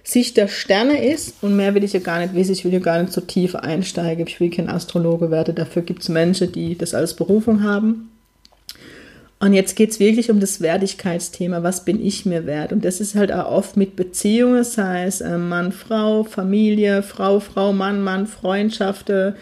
Sicht 0.03 0.37
der 0.37 0.49
Sterne 0.49 1.03
ist. 1.03 1.43
Und 1.43 1.57
mehr 1.57 1.75
will 1.75 1.85
ich 1.85 1.95
ja 1.95 2.01
gar 2.01 2.21
nicht 2.21 2.35
wissen. 2.35 2.53
Ich 2.53 2.65
will 2.65 2.73
ja 2.75 2.79
gar 2.79 3.01
nicht 3.01 3.13
so 3.13 3.23
tief 3.23 3.55
einsteigen. 3.55 4.27
Ich 4.27 4.39
will 4.39 4.51
kein 4.51 4.69
Astrologe 4.69 5.31
werden. 5.31 5.55
Dafür 5.55 5.81
gibt 5.81 6.03
es 6.03 6.11
Menschen, 6.11 6.53
die 6.53 6.77
das 6.77 6.93
als 6.93 7.15
Berufung 7.15 7.63
haben. 7.63 8.11
Und 9.41 9.53
jetzt 9.53 9.77
geht 9.77 9.91
es 9.91 10.01
wirklich 10.01 10.31
um 10.31 10.41
das 10.41 10.61
Wertigkeitsthema, 10.61 11.63
was 11.63 11.85
bin 11.85 12.05
ich 12.05 12.25
mir 12.25 12.47
wert? 12.47 12.73
Und 12.73 12.85
das 12.85 13.01
ist 13.01 13.15
halt 13.15 13.33
auch 13.33 13.51
oft 13.51 13.77
mit 13.77 13.97
Beziehungen, 13.97 14.65
sei 14.65 15.05
es 15.05 15.21
äh, 15.21 15.37
Mann, 15.37 15.73
Frau, 15.73 16.25
Familie, 16.25 17.03
Frau, 17.03 17.41
Frau, 17.41 17.73
Mann, 17.73 18.03
Mann, 18.03 18.27
Freundschaften, 18.27 19.35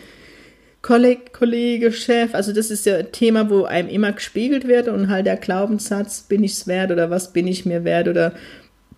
Kolleg, 0.81 1.33
Kollege, 1.33 1.93
Chef. 1.93 2.35
Also 2.35 2.53
das 2.53 2.71
ist 2.71 2.87
ja 2.87 2.97
ein 2.97 3.13
Thema, 3.13 3.49
wo 3.49 3.65
einem 3.65 3.89
immer 3.89 4.13
gespiegelt 4.13 4.67
wird 4.67 4.89
und 4.89 5.09
halt 5.09 5.27
der 5.27 5.37
Glaubenssatz, 5.37 6.23
bin 6.23 6.43
ich 6.43 6.53
es 6.53 6.67
wert 6.67 6.91
oder 6.91 7.11
was 7.11 7.33
bin 7.33 7.47
ich 7.47 7.65
mir 7.65 7.85
wert? 7.85 8.09
Oder 8.09 8.33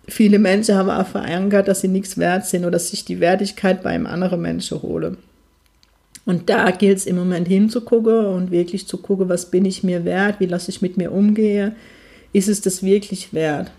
viele 0.09 0.39
Menschen 0.39 0.77
haben 0.77 0.89
auch 0.89 1.07
verankert, 1.07 1.69
dass 1.69 1.83
sie 1.83 1.89
nichts 1.89 2.17
wert 2.17 2.47
sind 2.47 2.65
oder 2.65 2.79
sich 2.79 3.05
die 3.05 3.21
Wertigkeit 3.21 3.83
bei 3.83 3.91
einem 3.91 4.07
anderen 4.07 4.41
Menschen 4.41 4.81
holen. 4.81 5.19
Und 6.27 6.49
da 6.49 6.71
gilt 6.71 6.99
es 6.99 7.07
im 7.07 7.17
Moment 7.17 7.49
hinzugucken 7.49 8.27
und 8.27 8.51
wirklich 8.51 8.87
zu 8.87 8.99
gucken, 8.99 9.29
was 9.29 9.51
bin 9.51 9.65
ich 9.65 9.83
mir 9.83 10.05
wert, 10.05 10.41
wie 10.41 10.47
lasse 10.47 10.71
ich 10.71 10.81
mit 10.81 10.97
mir 10.97 11.13
umgehen, 11.13 11.73
ist 12.33 12.49
es 12.49 12.61
das 12.63 12.83
wirklich 12.83 13.35
wert? 13.35 13.71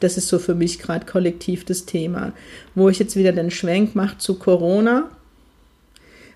Das 0.00 0.16
ist 0.16 0.28
so 0.28 0.38
für 0.38 0.54
mich 0.54 0.78
gerade 0.78 1.06
kollektiv 1.06 1.64
das 1.64 1.84
Thema. 1.84 2.32
Wo 2.74 2.88
ich 2.88 2.98
jetzt 2.98 3.16
wieder 3.16 3.32
den 3.32 3.50
Schwenk 3.50 3.94
mache 3.94 4.18
zu 4.18 4.38
Corona. 4.38 5.10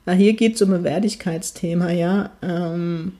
Na, 0.04 0.12
hier 0.12 0.34
geht 0.34 0.54
es 0.54 0.62
um 0.62 0.72
ein 0.72 0.84
Wertigkeitsthema, 0.84 1.90
ja. 1.90 2.30
Ähm, 2.42 3.12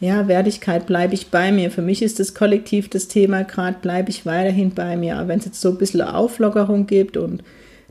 ja, 0.00 0.28
Wertigkeit, 0.28 0.86
bleibe 0.86 1.14
ich 1.14 1.28
bei 1.28 1.50
mir. 1.50 1.70
Für 1.70 1.82
mich 1.82 2.02
ist 2.02 2.20
das 2.20 2.34
kollektiv 2.34 2.88
das 2.88 3.08
Thema 3.08 3.42
gerade, 3.42 3.78
bleibe 3.82 4.10
ich 4.10 4.24
weiterhin 4.24 4.70
bei 4.70 4.96
mir. 4.96 5.16
Aber 5.16 5.28
wenn 5.28 5.40
es 5.40 5.46
jetzt 5.46 5.60
so 5.60 5.70
ein 5.70 5.78
bisschen 5.78 6.02
Auflockerung 6.02 6.86
gibt 6.86 7.16
und 7.16 7.42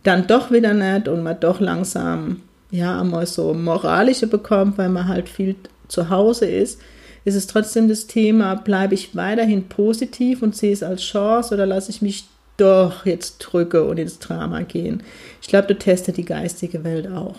dann 0.04 0.26
doch 0.26 0.52
wieder 0.52 0.74
nicht 0.74 1.08
und 1.10 1.22
man 1.22 1.40
doch 1.40 1.60
langsam 1.60 2.42
ja, 2.72 3.00
einmal 3.00 3.26
so 3.26 3.54
moralische 3.54 4.28
bekommt, 4.28 4.78
weil 4.78 4.90
man 4.90 5.08
halt 5.08 5.30
viel 5.30 5.56
zu 5.88 6.10
Hause 6.10 6.46
ist. 6.46 6.80
ist 7.24 7.36
es 7.36 7.48
trotzdem 7.48 7.88
das 7.88 8.08
Thema, 8.08 8.56
bleibe 8.56 8.94
ich 8.94 9.16
weiterhin 9.16 9.68
positiv 9.70 10.42
und 10.42 10.56
sehe 10.56 10.74
es 10.74 10.84
als 10.84 11.04
Chance 11.04 11.54
oder 11.54 11.66
lasse 11.66 11.92
ich 11.92 12.02
mich 12.02 12.26
doch 12.58 13.06
jetzt 13.06 13.38
drücke 13.40 13.84
und 13.84 13.98
ins 13.98 14.20
Drama 14.20 14.62
gehen. 14.62 15.04
Ich 15.42 15.48
glaube, 15.48 15.68
du 15.68 15.78
testest 15.78 16.18
die 16.18 16.26
geistige 16.26 16.84
Welt 16.84 17.08
auch. 17.08 17.36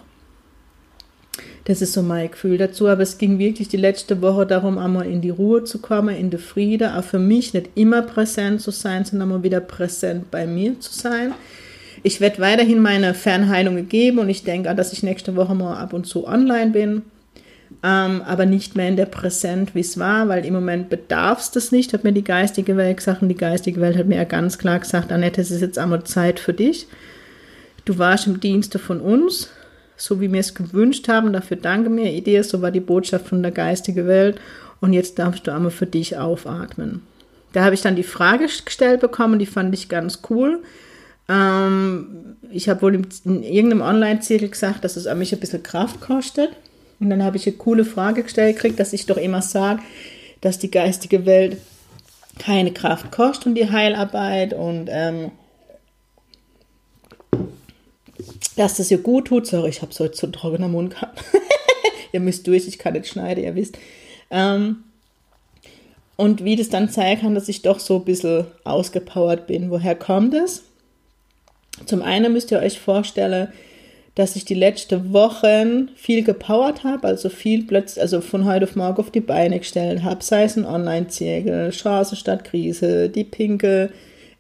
Das 1.65 1.83
ist 1.83 1.93
so 1.93 2.03
mein 2.03 2.31
Gefühl 2.31 2.57
dazu. 2.57 2.89
Aber 2.89 3.03
es 3.03 3.19
ging 3.19 3.39
wirklich 3.39 3.69
die 3.69 3.77
letzte 3.77 4.23
Woche 4.23 4.47
darum, 4.47 4.79
einmal 4.79 5.07
in 5.07 5.21
die 5.21 5.31
Ruhe 5.31 5.65
zu 5.65 5.81
kommen, 5.81 6.17
in 6.17 6.31
den 6.31 6.41
Frieden. 6.41 6.93
Auch 6.93 7.05
für 7.05 7.19
mich 7.19 7.53
nicht 7.53 7.71
immer 7.75 8.03
präsent 8.03 8.63
zu 8.63 8.71
sein, 8.71 9.05
sondern 9.05 9.29
mal 9.29 9.43
wieder 9.43 9.61
präsent 9.61 10.31
bei 10.31 10.47
mir 10.47 10.81
zu 10.81 10.93
sein. 10.93 11.35
Ich 12.03 12.21
werde 12.21 12.41
weiterhin 12.41 12.81
meine 12.81 13.15
Fernheilung 13.15 13.89
geben 13.89 14.19
und 14.19 14.29
ich 14.29 14.45
denke, 14.45 14.75
dass 14.75 14.93
ich 14.93 15.03
nächste 15.03 15.37
Woche 15.37 15.55
mal 15.55 15.77
ab 15.77 15.93
und 15.93 16.07
zu 16.07 16.27
online 16.27 16.71
bin. 16.71 17.03
Ähm, 17.83 18.23
aber 18.23 18.47
nicht 18.47 18.77
mehr 18.77 18.89
in 18.89 18.97
der 18.97 19.07
Präsent, 19.07 19.75
wie 19.75 19.81
es 19.81 19.99
war, 19.99 20.29
weil 20.29 20.45
im 20.45 20.55
Moment 20.55 20.89
bedarf 20.89 21.41
es 21.41 21.51
das 21.51 21.71
nicht, 21.71 21.93
hat 21.93 22.03
mir 22.03 22.13
die 22.13 22.25
geistige 22.25 22.77
Welt 22.77 22.97
gesagt. 22.97 23.23
Und 23.23 23.29
die 23.29 23.37
geistige 23.37 23.81
Welt 23.81 23.97
hat 23.97 24.07
mir 24.07 24.17
ja 24.17 24.25
ganz 24.25 24.59
klar 24.59 24.79
gesagt, 24.79 25.13
Annette, 25.13 25.41
es 25.41 25.51
ist 25.51 25.61
jetzt 25.61 25.79
einmal 25.79 26.05
Zeit 26.05 26.41
für 26.41 26.55
dich. 26.55 26.87
Du 27.85 27.99
warst 27.99 28.27
im 28.27 28.41
Dienste 28.41 28.79
von 28.79 29.01
uns 29.01 29.51
so 29.99 30.21
wie 30.21 30.33
wir 30.33 30.41
es 30.41 30.55
gewünscht 30.55 31.09
haben. 31.09 31.33
Dafür 31.33 31.59
danke 31.59 31.91
mir, 31.91 32.13
Idee. 32.13 32.41
So 32.43 32.63
war 32.63 32.71
die 32.71 32.81
Botschaft 32.81 33.27
von 33.27 33.43
der 33.43 33.53
geistigen 33.53 34.07
Welt. 34.07 34.41
Und 34.81 34.93
jetzt 34.93 35.19
darfst 35.19 35.47
du 35.47 35.53
einmal 35.53 35.73
für 35.73 35.87
dich 35.87 36.17
aufatmen. 36.17 37.03
Da 37.53 37.65
habe 37.65 37.75
ich 37.75 37.83
dann 37.83 37.97
die 37.97 38.05
Frage 38.05 38.47
gestellt 38.65 39.01
bekommen, 39.01 39.39
die 39.39 39.47
fand 39.47 39.75
ich 39.75 39.89
ganz 39.89 40.21
cool. 40.31 40.61
Ähm, 41.29 42.37
ich 42.51 42.69
habe 42.69 42.83
wohl 42.83 42.95
in 42.95 43.43
irgendeinem 43.43 43.83
Online-Zirkel 43.83 44.49
gesagt, 44.49 44.85
dass 44.85 44.97
es 44.97 45.07
an 45.07 45.19
mich 45.19 45.33
ein 45.33 45.41
bisschen 45.41 45.63
Kraft 45.63 46.01
kostet. 46.01 46.51
Und 47.01 47.11
dann 47.11 47.23
habe 47.23 47.37
ich 47.37 47.47
eine 47.47 47.57
coole 47.57 47.85
Frage 47.85 48.23
gestellt 48.23 48.57
gekriegt, 48.57 48.81
dass 48.81 48.93
ich 48.93 49.07
doch 49.07 49.17
immer 49.17 49.43
sage, 49.43 49.83
dass 50.41 50.59
die 50.59 50.71
geistige 50.71 51.27
Welt 51.27 51.59
keine 52.39 52.73
Kraft 52.73 53.11
kostet 53.13 53.47
und 53.47 53.55
die 53.57 53.71
Heilarbeit 53.71 54.55
und 54.55 54.89
ähm, 54.91 55.33
dass 58.57 58.77
das 58.77 58.91
ihr 58.91 58.99
gut 58.99 59.27
tut. 59.29 59.47
Sorry, 59.47 59.69
ich 59.69 59.83
habe 59.83 59.93
so 59.93 60.09
zu 60.09 60.29
trockener 60.29 60.69
Mund 60.69 60.95
gehabt. 60.95 61.23
ihr 62.13 62.21
müsst 62.21 62.47
durch, 62.47 62.67
ich 62.67 62.79
kann 62.79 62.95
nicht 62.95 63.07
schneiden, 63.07 63.45
ihr 63.45 63.55
wisst. 63.55 63.79
Ähm, 64.31 64.85
und 66.17 66.43
wie 66.45 66.57
das 66.57 66.69
dann 66.69 66.91
zeigen 66.91 67.21
kann, 67.21 67.35
dass 67.35 67.49
ich 67.49 67.63
doch 67.63 67.79
so 67.79 67.99
ein 67.99 68.05
bisschen 68.05 68.47
ausgepowert 68.65 69.47
bin. 69.47 69.71
Woher 69.71 69.95
kommt 69.95 70.35
es? 70.35 70.65
Zum 71.87 72.03
einen 72.03 72.33
müsst 72.33 72.51
ihr 72.51 72.59
euch 72.59 72.79
vorstellen, 72.79 73.49
dass 74.15 74.35
ich 74.35 74.45
die 74.45 74.55
letzten 74.55 75.13
Wochen 75.13 75.91
viel 75.95 76.25
gepowert 76.25 76.83
habe, 76.83 77.07
also 77.07 77.29
viel 77.29 77.65
plötzlich, 77.65 78.03
also 78.03 78.21
von 78.21 78.45
heute 78.47 78.65
auf 78.65 78.75
morgen 78.75 78.99
auf 78.99 79.13
die 79.13 79.21
Beine 79.21 79.59
gestellt 79.59 80.03
habe, 80.03 80.25
sei 80.25 80.43
es 80.43 80.57
ein 80.57 80.65
Online-Zirkel, 80.65 81.71
Chance 81.71 82.17
statt 82.17 82.43
Krise, 82.43 83.11
die 83.11 83.23
pinke 83.23 83.91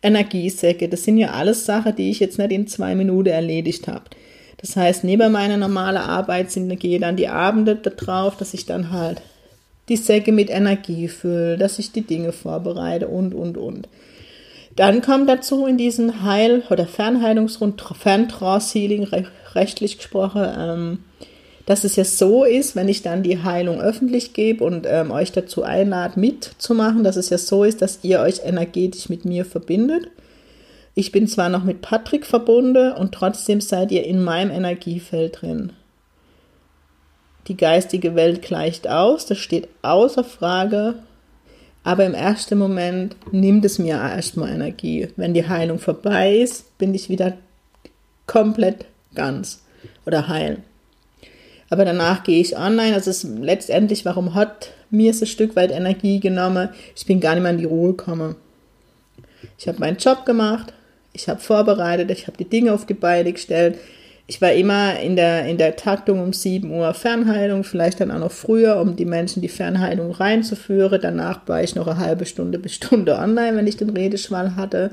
Energiesäcke. 0.02 0.88
Das 0.88 1.04
sind 1.04 1.18
ja 1.18 1.30
alles 1.30 1.64
Sachen, 1.64 1.95
die 1.95 2.11
ich 2.11 2.18
jetzt 2.18 2.38
nicht 2.38 2.50
in 2.50 2.66
zwei 2.66 2.97
Minuten 2.97 3.28
erledigt 3.28 3.87
habe. 3.87 4.04
Das 4.57 4.75
heißt, 4.75 5.04
neben 5.04 5.30
meiner 5.30 5.57
normalen 5.57 5.99
Arbeit 5.99 6.50
sind, 6.50 6.76
gehe 6.80 6.99
dann 6.99 7.16
die 7.16 7.28
Abende 7.28 7.76
darauf, 7.76 8.37
dass 8.37 8.54
ich 8.54 8.66
dann 8.66 8.90
halt 8.90 9.23
die 9.88 9.97
Säcke 9.97 10.33
mit 10.33 10.50
Energie 10.50 11.09
fülle, 11.09 11.57
dass 11.57 11.78
ich 11.78 11.92
die 11.92 12.02
Dinge 12.02 12.33
vorbereite 12.33 13.09
und, 13.09 13.35
und, 13.35 13.57
und. 13.57 13.88
Dann 14.79 15.03
kommt 15.03 15.29
dazu 15.29 15.67
in 15.67 15.77
diesen 15.77 16.23
Heil- 16.23 16.63
oder 16.71 16.87
Fernheilungsrund, 16.87 17.83
Ferntrance-Healing, 17.83 19.09
rechtlich 19.53 19.97
gesprochen, 19.97 20.47
ähm, 20.57 20.99
dass 21.67 21.83
es 21.83 21.97
ja 21.97 22.05
so 22.05 22.45
ist, 22.45 22.77
wenn 22.77 22.89
ich 22.89 23.03
dann 23.03 23.25
die 23.25 23.43
Heilung 23.43 23.81
öffentlich 23.81 24.35
gebe 24.35 24.63
und 24.63 24.87
ähm, 24.89 25.11
euch 25.11 25.33
dazu 25.33 25.65
einlade, 25.65 26.21
mitzumachen, 26.21 27.03
dass 27.03 27.17
es 27.17 27.29
ja 27.29 27.39
so 27.39 27.65
ist, 27.65 27.83
dass 27.83 28.05
ihr 28.05 28.21
euch 28.21 28.45
energetisch 28.45 29.09
mit 29.09 29.25
mir 29.25 29.45
verbindet. 29.45 30.13
Ich 30.95 31.11
bin 31.11 31.27
zwar 31.27 31.49
noch 31.49 31.65
mit 31.65 31.83
Patrick 31.83 32.25
verbunden 32.25 32.93
und 32.93 33.11
trotzdem 33.11 33.61
seid 33.61 33.91
ihr 33.91 34.07
in 34.07 34.23
meinem 34.23 34.53
Energiefeld 34.53 35.43
drin. 35.43 35.73
Die 37.49 37.57
geistige 37.57 38.15
Welt 38.15 38.43
gleicht 38.43 38.87
aus, 38.87 39.27
das 39.27 39.39
steht 39.39 39.69
außer 39.83 40.23
Frage, 40.23 41.03
aber 41.85 42.05
im 42.05 42.15
ersten 42.15 42.59
Moment 42.59 43.17
nimmt 43.33 43.65
es 43.65 43.79
mir 43.79 43.97
erstmal 43.97 44.51
Energie. 44.51 45.09
Wenn 45.17 45.35
die 45.35 45.49
Heilung 45.49 45.79
vorbei 45.79 46.37
ist, 46.37 46.77
bin 46.79 46.95
ich 46.95 47.09
wieder 47.09 47.39
komplett 48.27 48.85
ganz 49.15 49.63
oder 50.07 50.29
heil. 50.29 50.59
Aber 51.71 51.85
danach 51.85 52.25
gehe 52.25 52.41
ich 52.41 52.57
online. 52.57 52.95
Also 52.95 53.11
ist 53.11 53.25
letztendlich, 53.25 54.05
warum 54.05 54.35
hat 54.35 54.71
mir 54.91 55.11
es 55.11 55.21
ein 55.21 55.27
Stück 55.27 55.57
weit 55.57 55.71
Energie 55.71 56.21
genommen? 56.21 56.71
Ich 56.97 57.07
bin 57.07 57.21
gar 57.21 57.35
nicht 57.35 57.43
mehr 57.43 57.53
in 57.53 57.59
die 57.59 57.65
Ruhe 57.65 57.95
gekommen. 57.95 58.37
Ich 59.59 59.69
habe 59.69 59.79
meinen 59.79 59.99
Job 59.99 60.25
gemacht, 60.25 60.73
ich 61.13 61.29
habe 61.29 61.41
vorbereitet, 61.41 62.11
ich 62.11 62.27
habe 62.27 62.37
die 62.37 62.49
Dinge 62.49 62.73
auf 62.73 62.87
die 62.87 62.95
Beine 62.95 63.33
gestellt. 63.33 63.79
Ich 64.31 64.43
war 64.43 64.53
immer 64.53 65.01
in 65.01 65.17
der, 65.17 65.47
in 65.47 65.57
der 65.57 65.75
Taktung 65.77 66.21
um 66.21 66.35
7 66.35 66.71
Uhr 66.71 66.93
Fernheilung, 66.93 67.65
vielleicht 67.65 68.01
dann 68.01 68.11
auch 68.11 68.19
noch 68.19 68.31
früher, 68.31 68.79
um 68.79 68.95
die 68.95 69.07
Menschen 69.07 69.41
die 69.41 69.49
Fernheilung 69.49 70.11
reinzuführen. 70.11 71.01
Danach 71.01 71.41
war 71.47 71.63
ich 71.63 71.75
noch 71.75 71.87
eine 71.87 71.97
halbe 71.97 72.27
Stunde 72.27 72.59
bis 72.59 72.75
Stunde 72.75 73.17
online, 73.17 73.57
wenn 73.57 73.67
ich 73.67 73.79
den 73.79 73.89
Redeschwall 73.89 74.55
hatte. 74.55 74.91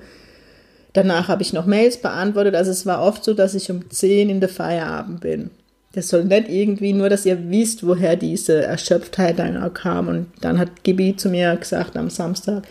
Danach 0.94 1.27
habe 1.27 1.42
ich 1.42 1.51
noch 1.51 1.65
Mails 1.65 1.98
beantwortet. 1.98 2.56
Also 2.56 2.72
es 2.72 2.86
war 2.86 3.01
oft 3.01 3.25
so, 3.25 3.34
dass 3.34 3.56
ich 3.56 3.70
um 3.70 3.89
10 3.89 4.30
in 4.30 4.39
der 4.39 4.48
Feierabend 4.48 5.20
bin. 5.20 5.50
Das 5.92 6.08
soll 6.08 6.24
nicht 6.24 6.48
irgendwie 6.48 6.94
nur, 6.94 7.10
dass 7.10 7.25
ihr 7.25 7.50
wisst, 7.50 7.86
woher 7.86 8.15
diese 8.15 8.63
Erschöpftheit 8.63 9.38
dann 9.38 9.62
auch 9.62 9.74
kam. 9.74 10.08
Und 10.08 10.27
dann 10.39 10.60
hat 10.60 10.84
Gibi 10.84 11.18
zu 11.18 11.27
mir 11.27 11.54
gesagt 11.58 11.98
am 11.98 12.10
Samstag, 12.10 12.63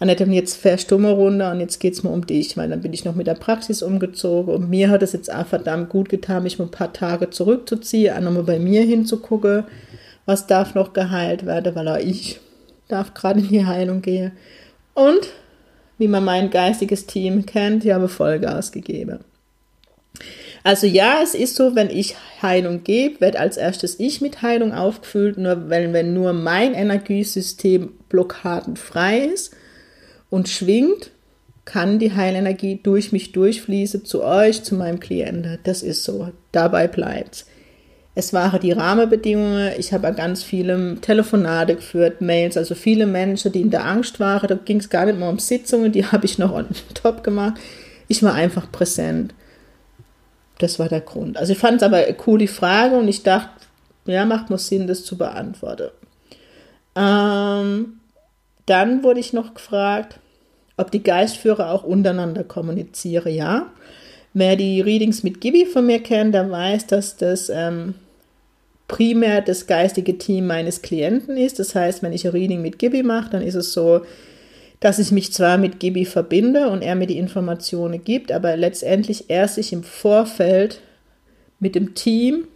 Annette, 0.00 0.24
jetzt 0.24 0.56
fährst 0.56 0.90
du 0.90 0.98
mal 0.98 1.12
runter 1.12 1.52
und 1.52 1.60
jetzt 1.60 1.78
geht 1.78 1.94
es 1.94 2.02
mal 2.02 2.12
um 2.12 2.26
dich, 2.26 2.56
weil 2.56 2.68
dann 2.68 2.80
bin 2.80 2.92
ich 2.92 3.04
noch 3.04 3.14
mit 3.14 3.26
der 3.26 3.34
Praxis 3.34 3.82
umgezogen 3.82 4.52
und 4.52 4.68
mir 4.68 4.90
hat 4.90 5.02
es 5.02 5.12
jetzt 5.12 5.32
auch 5.32 5.46
verdammt 5.46 5.88
gut 5.88 6.08
getan, 6.08 6.42
mich 6.42 6.58
mal 6.58 6.66
ein 6.66 6.70
paar 6.70 6.92
Tage 6.92 7.30
zurückzuziehen, 7.30 8.16
auch 8.16 8.20
nochmal 8.20 8.42
bei 8.42 8.58
mir 8.58 8.82
hinzugucken, 8.82 9.64
was 10.26 10.46
darf 10.46 10.74
noch 10.74 10.92
geheilt 10.92 11.46
werden, 11.46 11.74
weil 11.74 11.88
auch 11.88 11.98
ich 11.98 12.40
darf 12.88 13.14
gerade 13.14 13.40
in 13.40 13.48
die 13.48 13.66
Heilung 13.66 14.02
gehen. 14.02 14.32
Und, 14.94 15.28
wie 15.98 16.08
man 16.08 16.24
mein 16.24 16.50
geistiges 16.50 17.06
Team 17.06 17.46
kennt, 17.46 17.84
ich 17.84 17.92
habe 17.92 18.08
Vollgas 18.08 18.72
gegeben. 18.72 19.20
Also 20.64 20.86
ja, 20.86 21.20
es 21.22 21.34
ist 21.34 21.56
so, 21.56 21.74
wenn 21.74 21.90
ich 21.90 22.16
Heilung 22.40 22.84
gebe, 22.84 23.20
wird 23.20 23.36
als 23.36 23.58
erstes 23.58 24.00
ich 24.00 24.20
mit 24.20 24.42
Heilung 24.42 24.72
aufgefüllt, 24.72 25.36
nur 25.36 25.68
wenn, 25.68 25.92
wenn 25.92 26.14
nur 26.14 26.32
mein 26.32 26.72
Energiesystem 26.72 27.92
blockadenfrei 28.08 29.26
ist 29.26 29.54
und 30.34 30.48
schwingt, 30.48 31.12
kann 31.64 32.00
die 32.00 32.12
Heilenergie 32.12 32.80
durch 32.82 33.12
mich 33.12 33.30
durchfließen 33.30 34.04
zu 34.04 34.24
euch, 34.24 34.64
zu 34.64 34.74
meinem 34.74 34.98
Klienten. 34.98 35.60
Das 35.62 35.84
ist 35.84 36.02
so. 36.02 36.30
Dabei 36.50 36.88
bleibt's. 36.88 37.46
Es 38.16 38.32
waren 38.32 38.60
die 38.60 38.72
Rahmenbedingungen. 38.72 39.74
Ich 39.78 39.92
habe 39.92 40.12
ganz 40.12 40.42
viele 40.42 40.96
Telefonate 41.00 41.76
geführt, 41.76 42.20
Mails, 42.20 42.56
also 42.56 42.74
viele 42.74 43.06
Menschen, 43.06 43.52
die 43.52 43.60
in 43.60 43.70
der 43.70 43.84
Angst 43.84 44.18
waren. 44.18 44.48
Da 44.48 44.56
ging 44.56 44.80
es 44.80 44.90
gar 44.90 45.06
nicht 45.06 45.20
mehr 45.20 45.28
um 45.28 45.38
Sitzungen, 45.38 45.92
die 45.92 46.04
habe 46.12 46.24
ich 46.26 46.36
noch 46.36 46.52
on 46.52 46.66
top 46.94 47.22
gemacht. 47.22 47.60
Ich 48.08 48.20
war 48.24 48.34
einfach 48.34 48.72
präsent. 48.72 49.34
Das 50.58 50.80
war 50.80 50.88
der 50.88 51.02
Grund. 51.02 51.36
Also 51.36 51.52
ich 51.52 51.58
fand 51.60 51.76
es 51.76 51.84
aber 51.84 52.02
cool, 52.26 52.40
die 52.40 52.48
Frage, 52.48 52.96
und 52.96 53.06
ich 53.06 53.22
dachte, 53.22 53.50
ja, 54.06 54.24
macht 54.24 54.50
muss 54.50 54.66
Sinn, 54.66 54.88
das 54.88 55.04
zu 55.04 55.16
beantworten. 55.16 55.90
Ähm, 56.96 58.00
dann 58.66 59.02
wurde 59.02 59.20
ich 59.20 59.32
noch 59.32 59.54
gefragt, 59.54 60.18
ob 60.76 60.90
die 60.90 61.02
Geistführer 61.02 61.70
auch 61.70 61.84
untereinander 61.84 62.44
kommunizieren. 62.44 63.32
Ja, 63.32 63.70
wer 64.32 64.56
die 64.56 64.80
Readings 64.80 65.22
mit 65.22 65.40
Gibi 65.40 65.66
von 65.66 65.86
mir 65.86 66.00
kennt, 66.02 66.34
der 66.34 66.50
weiß, 66.50 66.86
dass 66.86 67.16
das 67.16 67.48
ähm, 67.48 67.94
primär 68.88 69.40
das 69.40 69.66
geistige 69.66 70.18
Team 70.18 70.46
meines 70.46 70.82
Klienten 70.82 71.36
ist. 71.36 71.58
Das 71.58 71.74
heißt, 71.74 72.02
wenn 72.02 72.12
ich 72.12 72.26
ein 72.26 72.32
Reading 72.32 72.62
mit 72.62 72.78
Gibi 72.78 73.02
mache, 73.02 73.30
dann 73.30 73.42
ist 73.42 73.54
es 73.54 73.72
so, 73.72 74.02
dass 74.80 74.98
ich 74.98 75.12
mich 75.12 75.32
zwar 75.32 75.56
mit 75.56 75.80
Gibi 75.80 76.04
verbinde 76.04 76.68
und 76.68 76.82
er 76.82 76.94
mir 76.94 77.06
die 77.06 77.18
Informationen 77.18 78.04
gibt, 78.04 78.30
aber 78.30 78.56
letztendlich 78.56 79.30
er 79.30 79.48
sich 79.48 79.72
im 79.72 79.82
Vorfeld 79.82 80.80
mit 81.58 81.74
dem 81.74 81.94
Team 81.94 82.48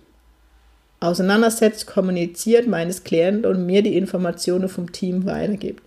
auseinandersetzt, 1.00 1.86
kommuniziert 1.86 2.66
meines 2.66 3.04
Klienten 3.04 3.46
und 3.46 3.64
mir 3.64 3.82
die 3.82 3.96
Informationen 3.96 4.68
vom 4.68 4.92
Team 4.92 5.24
weitergibt. 5.24 5.82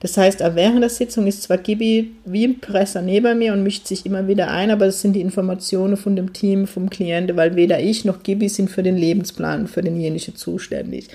Das 0.00 0.16
heißt, 0.16 0.42
auch 0.44 0.54
während 0.54 0.82
der 0.82 0.90
Sitzung 0.90 1.26
ist 1.26 1.42
zwar 1.42 1.58
Gibi 1.58 2.12
wie 2.24 2.46
ein 2.46 2.60
Presser 2.60 3.02
neben 3.02 3.38
mir 3.38 3.52
und 3.52 3.64
mischt 3.64 3.86
sich 3.86 4.06
immer 4.06 4.28
wieder 4.28 4.48
ein, 4.48 4.70
aber 4.70 4.86
es 4.86 5.00
sind 5.00 5.14
die 5.14 5.20
Informationen 5.20 5.96
von 5.96 6.14
dem 6.14 6.32
Team, 6.32 6.68
vom 6.68 6.88
Klienten, 6.88 7.36
weil 7.36 7.56
weder 7.56 7.80
ich 7.80 8.04
noch 8.04 8.22
Gibi 8.22 8.48
sind 8.48 8.70
für 8.70 8.84
den 8.84 8.96
Lebensplan, 8.96 9.66
für 9.66 9.82
denjenigen 9.82 10.36
zuständig. 10.36 11.08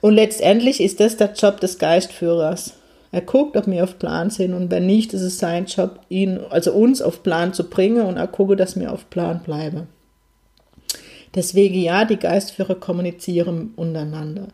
Und 0.00 0.14
letztendlich 0.14 0.80
ist 0.80 1.00
das 1.00 1.16
der 1.16 1.32
Job 1.32 1.58
des 1.60 1.78
Geistführers. 1.78 2.74
Er 3.10 3.22
guckt, 3.22 3.56
ob 3.56 3.66
wir 3.66 3.82
auf 3.82 3.98
Plan 3.98 4.30
sind 4.30 4.54
und 4.54 4.70
wenn 4.70 4.86
nicht, 4.86 5.12
ist 5.12 5.22
es 5.22 5.38
sein 5.38 5.66
Job, 5.66 6.00
ihn, 6.08 6.40
also 6.50 6.72
uns 6.72 7.02
auf 7.02 7.22
Plan 7.22 7.52
zu 7.52 7.68
bringen 7.68 8.06
und 8.06 8.16
er 8.16 8.26
gucke, 8.26 8.54
dass 8.54 8.78
wir 8.78 8.92
auf 8.92 9.08
Plan 9.10 9.40
bleiben. 9.44 9.88
Deswegen 11.34 11.80
ja, 11.80 12.04
die 12.04 12.16
Geistführer 12.16 12.76
kommunizieren 12.76 13.72
untereinander. 13.74 14.48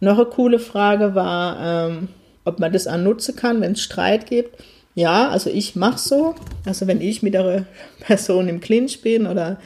Noch 0.00 0.16
eine 0.16 0.26
coole 0.26 0.58
Frage 0.58 1.14
war, 1.14 1.88
ähm, 1.88 2.08
ob 2.44 2.58
man 2.60 2.72
das 2.72 2.86
auch 2.86 2.96
nutzen 2.96 3.36
kann, 3.36 3.60
wenn 3.60 3.72
es 3.72 3.82
Streit 3.82 4.26
gibt. 4.26 4.56
Ja, 4.94 5.30
also 5.30 5.50
ich 5.50 5.74
mache 5.74 5.98
so. 5.98 6.34
Also 6.64 6.86
wenn 6.86 7.00
ich 7.00 7.22
mit 7.22 7.34
einer 7.34 7.66
Person 8.00 8.48
im 8.48 8.60
Clinch 8.60 9.00
bin 9.00 9.26
oder 9.26 9.58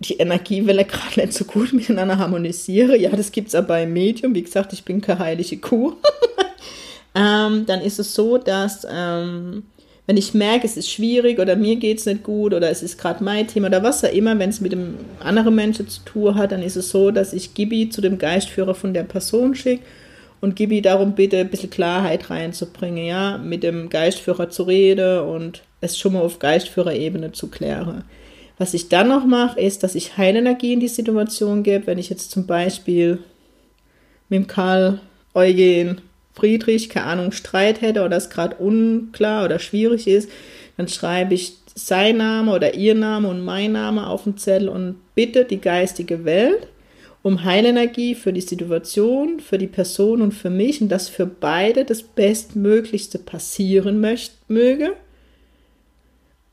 die 0.00 0.14
Energiewelle 0.14 0.84
gerade 0.84 1.20
nicht 1.20 1.32
so 1.32 1.44
gut 1.44 1.72
miteinander 1.72 2.18
harmonisiere, 2.18 2.96
ja, 2.96 3.10
das 3.10 3.32
gibt 3.32 3.48
es 3.48 3.54
auch 3.54 3.64
beim 3.64 3.92
Medium. 3.92 4.34
Wie 4.34 4.42
gesagt, 4.42 4.72
ich 4.72 4.84
bin 4.84 5.00
keine 5.00 5.20
heilige 5.20 5.58
Kuh. 5.58 5.94
ähm, 7.14 7.66
dann 7.66 7.80
ist 7.80 7.98
es 7.98 8.14
so, 8.14 8.38
dass 8.38 8.86
ähm, 8.90 9.64
wenn 10.06 10.16
ich 10.16 10.34
merke, 10.34 10.66
es 10.66 10.76
ist 10.76 10.90
schwierig 10.90 11.38
oder 11.38 11.56
mir 11.56 11.76
geht 11.76 11.98
es 11.98 12.06
nicht 12.06 12.22
gut 12.22 12.54
oder 12.54 12.70
es 12.70 12.82
ist 12.82 12.96
gerade 12.96 13.22
mein 13.22 13.48
Thema 13.48 13.66
oder 13.66 13.82
was 13.82 14.04
auch 14.04 14.12
immer, 14.12 14.38
wenn 14.38 14.50
es 14.50 14.60
mit 14.60 14.72
einem 14.72 14.94
anderen 15.18 15.54
Menschen 15.54 15.88
zu 15.88 16.00
tun 16.04 16.36
hat, 16.36 16.52
dann 16.52 16.62
ist 16.62 16.76
es 16.76 16.90
so, 16.90 17.10
dass 17.10 17.32
ich 17.32 17.54
Gibi 17.54 17.90
zu 17.90 18.00
dem 18.00 18.16
Geistführer 18.16 18.74
von 18.74 18.94
der 18.94 19.02
Person 19.02 19.54
schicke 19.54 19.82
und 20.40 20.56
Gibi 20.56 20.82
darum 20.82 21.14
bitte, 21.14 21.38
ein 21.38 21.48
bisschen 21.48 21.70
Klarheit 21.70 22.30
reinzubringen, 22.30 23.06
ja, 23.06 23.38
mit 23.38 23.62
dem 23.62 23.88
Geistführer 23.88 24.50
zu 24.50 24.64
reden 24.64 25.20
und 25.20 25.62
es 25.80 25.98
schon 25.98 26.12
mal 26.12 26.22
auf 26.22 26.38
Geistführerebene 26.38 27.32
zu 27.32 27.48
klären. 27.48 28.04
Was 28.58 28.74
ich 28.74 28.88
dann 28.88 29.08
noch 29.08 29.26
mache, 29.26 29.60
ist, 29.60 29.82
dass 29.82 29.94
ich 29.94 30.16
Heilenergie 30.16 30.72
in 30.72 30.80
die 30.80 30.88
Situation 30.88 31.62
gebe, 31.62 31.86
wenn 31.86 31.98
ich 31.98 32.08
jetzt 32.08 32.30
zum 32.30 32.46
Beispiel 32.46 33.18
mit 34.28 34.38
dem 34.38 34.46
Karl 34.46 35.00
Eugen 35.34 36.00
Friedrich, 36.34 36.88
keine 36.88 37.06
Ahnung, 37.06 37.32
Streit 37.32 37.80
hätte 37.80 38.04
oder 38.04 38.16
es 38.16 38.30
gerade 38.30 38.56
unklar 38.56 39.44
oder 39.44 39.58
schwierig 39.58 40.06
ist, 40.06 40.30
dann 40.76 40.88
schreibe 40.88 41.34
ich 41.34 41.54
sein 41.74 42.16
Name 42.18 42.54
oder 42.54 42.74
ihr 42.74 42.94
Name 42.94 43.28
und 43.28 43.44
mein 43.44 43.72
Name 43.72 44.06
auf 44.06 44.24
den 44.24 44.38
Zettel 44.38 44.68
und 44.68 44.96
bitte 45.14 45.44
die 45.44 45.60
geistige 45.60 46.24
Welt 46.24 46.68
um 47.26 47.42
Heilenergie 47.42 48.14
für 48.14 48.32
die 48.32 48.40
Situation, 48.40 49.40
für 49.40 49.58
die 49.58 49.66
Person 49.66 50.22
und 50.22 50.32
für 50.32 50.48
mich 50.48 50.80
und 50.80 50.90
dass 50.90 51.08
für 51.08 51.26
beide 51.26 51.84
das 51.84 52.04
Bestmöglichste 52.04 53.18
passieren 53.18 54.00
möcht, 54.00 54.32
möge 54.46 54.92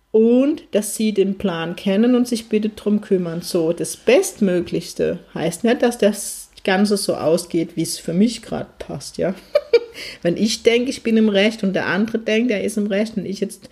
und 0.10 0.64
dass 0.72 0.96
sie 0.96 1.14
den 1.14 1.38
Plan 1.38 1.76
kennen 1.76 2.16
und 2.16 2.28
sich 2.28 2.50
bitte 2.50 2.70
drum 2.70 3.02
kümmern. 3.02 3.44
So, 3.44 3.72
das 3.72 3.96
Bestmöglichste 3.96 5.20
heißt 5.36 5.64
nicht, 5.64 5.84
dass 5.84 6.00
das 6.00 6.50
Ganze 6.64 6.98
so 6.98 7.14
ausgeht, 7.14 7.76
wie 7.76 7.84
es 7.84 8.00
für 8.00 8.14
mich 8.14 8.42
gerade 8.42 8.72
passt, 8.80 9.20
ja. 9.20 9.36
Wenn 10.24 10.38
ich 10.38 10.64
denke, 10.64 10.90
ich 10.90 11.04
bin 11.04 11.18
im 11.18 11.30
Recht 11.30 11.62
und 11.62 11.74
der 11.74 11.86
andere 11.86 12.18
denkt, 12.18 12.50
er 12.50 12.64
ist 12.64 12.78
im 12.80 12.88
Recht 12.88 13.16
und 13.16 13.28
ich 13.28 13.42
jetzt 13.42 13.70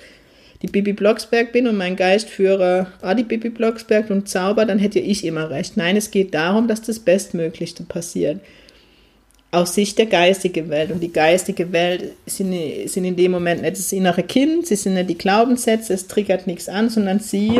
die 0.61 0.67
Bibi 0.67 0.93
Blocksberg 0.93 1.51
bin 1.51 1.67
und 1.67 1.77
mein 1.77 1.95
Geistführer 1.95 2.87
ah, 3.01 3.13
die 3.13 3.23
Bibi 3.23 3.49
Blocksberg 3.49 4.09
und 4.09 4.29
Zauber, 4.29 4.65
dann 4.65 4.79
hätte 4.79 4.99
ich 4.99 5.25
immer 5.25 5.49
recht. 5.49 5.77
Nein, 5.77 5.97
es 5.97 6.11
geht 6.11 6.33
darum, 6.33 6.67
dass 6.67 6.81
das 6.81 6.99
Bestmöglichste 6.99 7.83
passiert. 7.83 8.39
Aus 9.51 9.75
Sicht 9.75 9.97
der 9.97 10.05
geistigen 10.05 10.69
Welt. 10.69 10.91
Und 10.91 11.01
die 11.01 11.11
geistige 11.11 11.71
Welt 11.73 12.13
sind, 12.25 12.55
sind 12.85 13.05
in 13.05 13.15
dem 13.15 13.31
Moment 13.31 13.61
nicht 13.63 13.77
das 13.77 13.91
innere 13.91 14.23
Kind, 14.23 14.67
sie 14.67 14.75
sind 14.75 14.93
nicht 14.93 15.09
die 15.09 15.17
Glaubenssätze, 15.17 15.93
es 15.93 16.07
triggert 16.07 16.47
nichts 16.47 16.69
an, 16.69 16.89
sondern 16.89 17.19
sie 17.19 17.59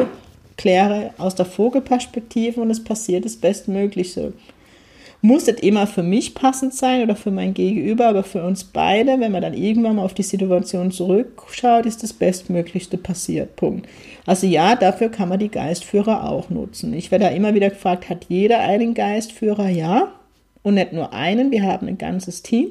kläre 0.57 1.13
aus 1.17 1.35
der 1.35 1.45
Vogelperspektive 1.45 2.61
und 2.61 2.69
es 2.69 2.83
passiert 2.83 3.25
das 3.25 3.35
Bestmögliche 3.35 4.31
muss 5.21 5.45
nicht 5.45 5.59
immer 5.59 5.85
für 5.85 6.01
mich 6.01 6.33
passend 6.33 6.73
sein 6.73 7.03
oder 7.03 7.15
für 7.15 7.29
mein 7.29 7.53
Gegenüber, 7.53 8.07
aber 8.07 8.23
für 8.23 8.43
uns 8.43 8.63
beide, 8.63 9.19
wenn 9.19 9.31
man 9.31 9.41
dann 9.41 9.53
irgendwann 9.53 9.97
mal 9.97 10.03
auf 10.05 10.15
die 10.15 10.23
Situation 10.23 10.91
zurückschaut, 10.91 11.85
ist 11.85 12.01
das 12.01 12.13
Bestmöglichste 12.13 12.97
passiert. 12.97 13.55
Punkt. 13.55 13.87
Also 14.25 14.47
ja, 14.47 14.75
dafür 14.75 15.09
kann 15.09 15.29
man 15.29 15.39
die 15.39 15.49
Geistführer 15.49 16.27
auch 16.27 16.49
nutzen. 16.49 16.93
Ich 16.93 17.11
werde 17.11 17.25
da 17.25 17.31
immer 17.31 17.53
wieder 17.53 17.69
gefragt, 17.69 18.09
hat 18.09 18.25
jeder 18.29 18.59
einen 18.59 18.93
Geistführer? 18.93 19.69
Ja. 19.69 20.11
Und 20.63 20.75
nicht 20.75 20.93
nur 20.93 21.13
einen, 21.13 21.51
wir 21.51 21.63
haben 21.63 21.87
ein 21.87 21.97
ganzes 21.97 22.41
Team. 22.43 22.69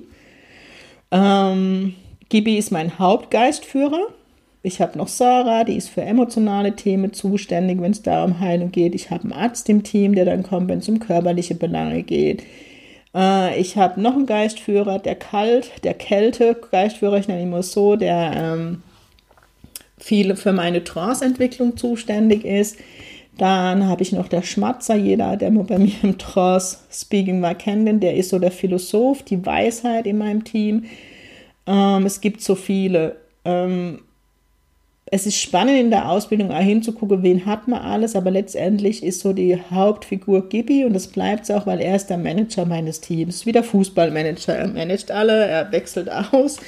Ähm, 1.11 1.95
Gibi 2.29 2.57
ist 2.57 2.71
mein 2.71 2.99
Hauptgeistführer. 2.99 4.09
Ich 4.63 4.81
habe 4.81 4.99
noch 4.99 5.09
Sarah, 5.09 5.65
die 5.65 5.77
ist 5.77 5.89
für 5.89 6.03
emotionale 6.03 6.77
Themen 6.77 7.15
zuständig, 7.15 7.81
wenn 7.81 7.93
es 7.93 8.03
da 8.03 8.25
um 8.25 8.41
Heilung 8.41 8.71
geht. 8.71 8.95
Ich 8.95 9.11
habe 9.11 9.25
einen 9.25 9.33
Arzt 9.33 9.69
im 9.71 9.83
Team, 9.83 10.15
der 10.15 10.27
dann 10.27 10.43
kommt, 10.43 10.69
wenn 10.69 10.81
es 10.81 10.89
um 10.89 10.99
körperliche 10.99 11.55
Belange 11.55 12.03
geht. 12.03 12.43
Äh, 13.15 13.59
ich 13.59 13.77
habe 13.77 14.01
noch 14.01 14.15
einen 14.15 14.27
Geistführer, 14.27 14.99
der 14.99 15.15
Kalt, 15.15 15.71
der 15.83 15.95
Kälte-Geistführer, 15.95 17.19
ich 17.19 17.29
nenne 17.29 17.43
ihn 17.43 17.51
mal 17.51 17.63
so, 17.63 17.97
der 17.97 18.33
ähm, 18.37 18.83
viel 19.97 20.37
für 20.37 20.53
meine 20.53 20.85
Trance-Entwicklung 20.85 21.79
zuständig 21.79 22.45
ist. 22.45 22.77
Dann 23.39 23.87
habe 23.87 24.03
ich 24.03 24.13
noch 24.13 24.29
der 24.29 24.43
Schmatzer, 24.43 24.97
jeder, 24.97 25.39
der 25.39 25.51
bei 25.51 25.79
mir 25.79 25.95
im 26.03 26.19
Trance-Speaking 26.19 27.41
war, 27.41 27.55
kennt 27.55 28.03
der 28.03 28.15
ist 28.15 28.29
so 28.29 28.39
der 28.39 28.51
Philosoph, 28.51 29.23
die 29.23 29.45
Weisheit 29.47 30.07
in 30.07 30.19
meinem 30.19 30.45
Team. 30.45 30.85
Ähm, 31.67 32.05
es 32.05 32.21
gibt 32.21 32.43
so 32.43 32.55
viele. 32.55 33.17
Ähm, 33.47 34.01
es 35.13 35.27
ist 35.27 35.41
spannend 35.41 35.79
in 35.79 35.91
der 35.91 36.09
Ausbildung 36.09 36.53
auch 36.53 36.61
hinzugucken, 36.61 37.23
wen 37.23 37.45
hat 37.45 37.67
man 37.67 37.81
alles, 37.81 38.15
aber 38.15 38.31
letztendlich 38.31 39.03
ist 39.03 39.21
so 39.21 39.33
die 39.33 39.59
Hauptfigur 39.71 40.49
Gibi 40.49 40.85
und 40.85 40.93
das 40.93 41.09
bleibt 41.09 41.45
es 41.45 41.51
auch, 41.51 41.67
weil 41.67 41.81
er 41.81 41.97
ist 41.97 42.07
der 42.07 42.19
Manager 42.19 42.65
meines 42.65 43.01
Teams, 43.01 43.45
wie 43.45 43.53
der 43.53 43.65
Fußballmanager. 43.65 44.55
Er 44.55 44.69
managt 44.69 45.11
alle, 45.11 45.47
er 45.47 45.73
wechselt 45.73 46.09
aus. 46.11 46.59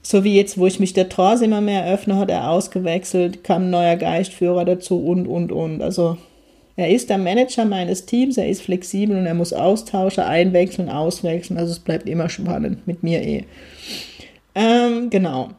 So 0.00 0.22
wie 0.22 0.36
jetzt, 0.36 0.56
wo 0.56 0.66
ich 0.66 0.78
mich 0.78 0.92
der 0.92 1.08
Trance 1.08 1.44
immer 1.44 1.60
mehr 1.60 1.92
öffne, 1.92 2.16
hat 2.16 2.30
er 2.30 2.48
ausgewechselt, 2.50 3.42
kam 3.42 3.64
ein 3.64 3.70
neuer 3.70 3.96
Geistführer 3.96 4.64
dazu 4.64 5.04
und, 5.04 5.26
und, 5.26 5.50
und. 5.50 5.82
Also 5.82 6.16
er 6.76 6.90
ist 6.90 7.10
der 7.10 7.18
Manager 7.18 7.64
meines 7.64 8.06
Teams, 8.06 8.36
er 8.36 8.48
ist 8.48 8.62
flexibel 8.62 9.16
und 9.16 9.26
er 9.26 9.34
muss 9.34 9.52
austauschen, 9.52 10.22
einwechseln, 10.22 10.88
auswechseln. 10.88 11.58
Also 11.58 11.72
es 11.72 11.80
bleibt 11.80 12.08
immer 12.08 12.28
spannend 12.28 12.86
mit 12.86 13.02
mir 13.02 13.20
eh. 13.20 13.44
Ähm, 14.54 15.10
genau. 15.10 15.50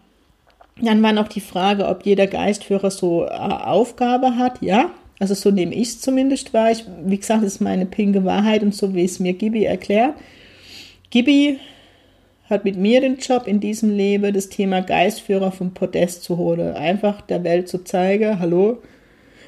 Dann 0.82 1.02
war 1.02 1.14
noch 1.14 1.28
die 1.28 1.42
Frage, 1.42 1.88
ob 1.88 2.06
jeder 2.06 2.28
Geistführer 2.28 2.92
so 2.92 3.26
äh, 3.26 3.30
Aufgabe 3.30 4.36
hat. 4.36 4.62
Ja, 4.62 4.92
also 5.20 5.34
so 5.34 5.50
nehme 5.50 5.74
ich 5.74 5.90
es 5.90 6.02
zumindest 6.02 6.54
wahr. 6.54 6.72
Ich, 6.72 6.86
wie 7.06 7.18
gesagt, 7.18 7.44
das 7.44 7.54
ist 7.54 7.62
meine 7.62 7.86
pinke 7.86 8.24
Wahrheit 8.26 8.62
und 8.62 8.76
so 8.76 8.94
wie 8.94 9.04
es 9.04 9.20
mir 9.20 9.34
Gibi 9.34 9.64
erklärt. 9.64 10.14
Gibi 11.10 11.58
hat 12.50 12.64
mit 12.64 12.78
mir 12.78 13.02
den 13.02 13.18
Job 13.18 13.48
in 13.48 13.60
diesem 13.60 13.90
Leben, 13.96 14.34
das 14.34 14.50
Thema 14.50 14.82
Geistführer 14.82 15.52
vom 15.52 15.74
Podest 15.74 16.24
zu 16.24 16.38
holen. 16.38 16.76
Einfach 16.76 17.22
der 17.22 17.44
Welt 17.44 17.68
zu 17.68 17.84
zeigen, 17.84 18.40
hallo, 18.40 18.78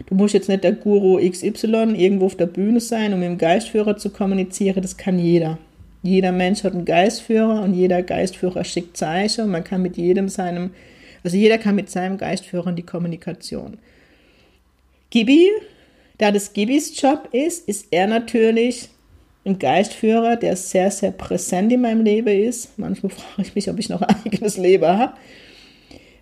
du 0.07 0.15
musst 0.15 0.33
jetzt 0.33 0.49
nicht 0.49 0.63
der 0.63 0.73
Guru 0.73 1.17
XY 1.17 1.93
irgendwo 1.95 2.25
auf 2.25 2.35
der 2.35 2.47
Bühne 2.47 2.79
sein, 2.79 3.13
um 3.13 3.19
mit 3.19 3.29
dem 3.29 3.37
Geistführer 3.37 3.97
zu 3.97 4.09
kommunizieren. 4.09 4.81
Das 4.81 4.97
kann 4.97 5.19
jeder. 5.19 5.57
Jeder 6.01 6.31
Mensch 6.31 6.63
hat 6.63 6.73
einen 6.73 6.85
Geistführer 6.85 7.61
und 7.61 7.73
jeder 7.73 8.01
Geistführer 8.03 8.63
schickt 8.63 8.97
Zeichen. 8.97 9.49
Man 9.49 9.63
kann 9.63 9.81
mit 9.81 9.97
jedem 9.97 10.29
seinem 10.29 10.71
also 11.23 11.38
jeder 11.38 11.58
kann 11.58 11.75
mit 11.75 11.89
seinem 11.89 12.17
Geistführer 12.17 12.69
in 12.69 12.75
die 12.75 12.84
Kommunikation. 12.84 13.77
Gibi, 15.10 15.47
da 16.17 16.32
das 16.32 16.53
Gibis 16.53 16.99
Job 17.01 17.29
ist, 17.32 17.67
ist 17.67 17.88
er 17.91 18.08
natürlich 18.08 18.89
ein 19.45 19.58
Geistführer, 19.58 20.36
der 20.36 20.55
sehr, 20.55 20.91
sehr 20.91 21.12
präsent 21.12 21.71
in 21.71 21.82
meinem 21.82 22.03
Leben 22.03 22.27
ist. 22.27 22.77
Manchmal 22.77 23.12
frage 23.36 23.47
ich 23.47 23.55
mich, 23.55 23.69
ob 23.69 23.79
ich 23.79 23.89
noch 23.89 24.01
ein 24.01 24.15
eigenes 24.25 24.58
Leben 24.58 24.86
habe. 24.86 25.13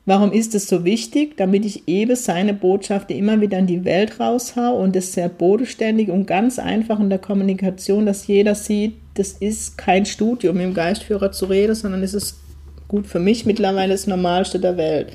Warum 0.06 0.32
ist 0.32 0.56
es 0.56 0.70
so 0.70 0.86
wichtig? 0.86 1.36
Damit 1.36 1.66
ich 1.66 1.86
eben 1.86 2.16
seine 2.16 2.54
Botschaften 2.54 3.18
immer 3.18 3.42
wieder 3.42 3.60
in 3.60 3.68
die 3.68 3.84
Welt 3.84 4.22
raushau 4.22 4.82
und 4.82 4.96
das 4.96 5.12
sehr 5.12 5.28
bodenständig 5.28 6.10
und 6.10 6.28
ganz 6.28 6.60
einfach 6.60 7.02
in 7.02 7.10
der 7.10 7.20
Kommunikation, 7.20 8.06
dass 8.06 8.26
jeder 8.26 8.56
sieht, 8.56 8.94
das 9.16 9.34
ist 9.34 9.78
kein 9.78 10.06
Studium, 10.06 10.60
dem 10.60 10.74
Geistführer 10.74 11.34
zu 11.34 11.48
reden, 11.48 11.76
sondern 11.76 12.04
es 12.04 12.14
ist 12.14 12.38
gut 12.88 13.08
für 13.08 13.20
mich 13.20 13.46
mittlerweile 13.46 13.94
das 13.94 14.08
Normalste 14.08 14.60
der 14.60 14.78
Welt. 14.78 15.12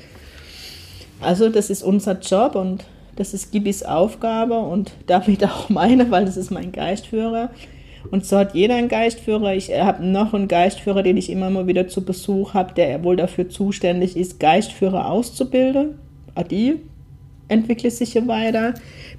Also 1.21 1.49
das 1.49 1.69
ist 1.69 1.83
unser 1.83 2.19
Job 2.19 2.55
und 2.55 2.83
das 3.15 3.33
ist 3.33 3.51
Gibis 3.51 3.83
Aufgabe 3.83 4.59
und 4.59 4.91
damit 5.07 5.43
auch 5.43 5.69
meine, 5.69 6.11
weil 6.11 6.25
das 6.25 6.37
ist 6.37 6.51
mein 6.51 6.71
Geistführer. 6.71 7.49
Und 8.11 8.25
so 8.25 8.37
hat 8.37 8.53
jeder 8.53 8.75
einen 8.75 8.89
Geistführer. 8.89 9.55
Ich 9.55 9.71
habe 9.71 10.05
noch 10.05 10.33
einen 10.33 10.49
Geistführer, 10.49 11.03
den 11.03 11.15
ich 11.15 11.29
immer 11.29 11.49
mal 11.49 11.67
wieder 11.67 11.87
zu 11.87 12.03
Besuch 12.03 12.53
habe, 12.53 12.73
der 12.73 13.03
wohl 13.03 13.15
dafür 13.15 13.47
zuständig 13.47 14.17
ist, 14.17 14.41
Geistführer 14.41 15.09
auszubilden. 15.09 15.95
Adi 16.35 16.81
entwickle 17.47 17.91
sich 17.91 18.11
hier 18.13 18.27
weiter. 18.27 18.73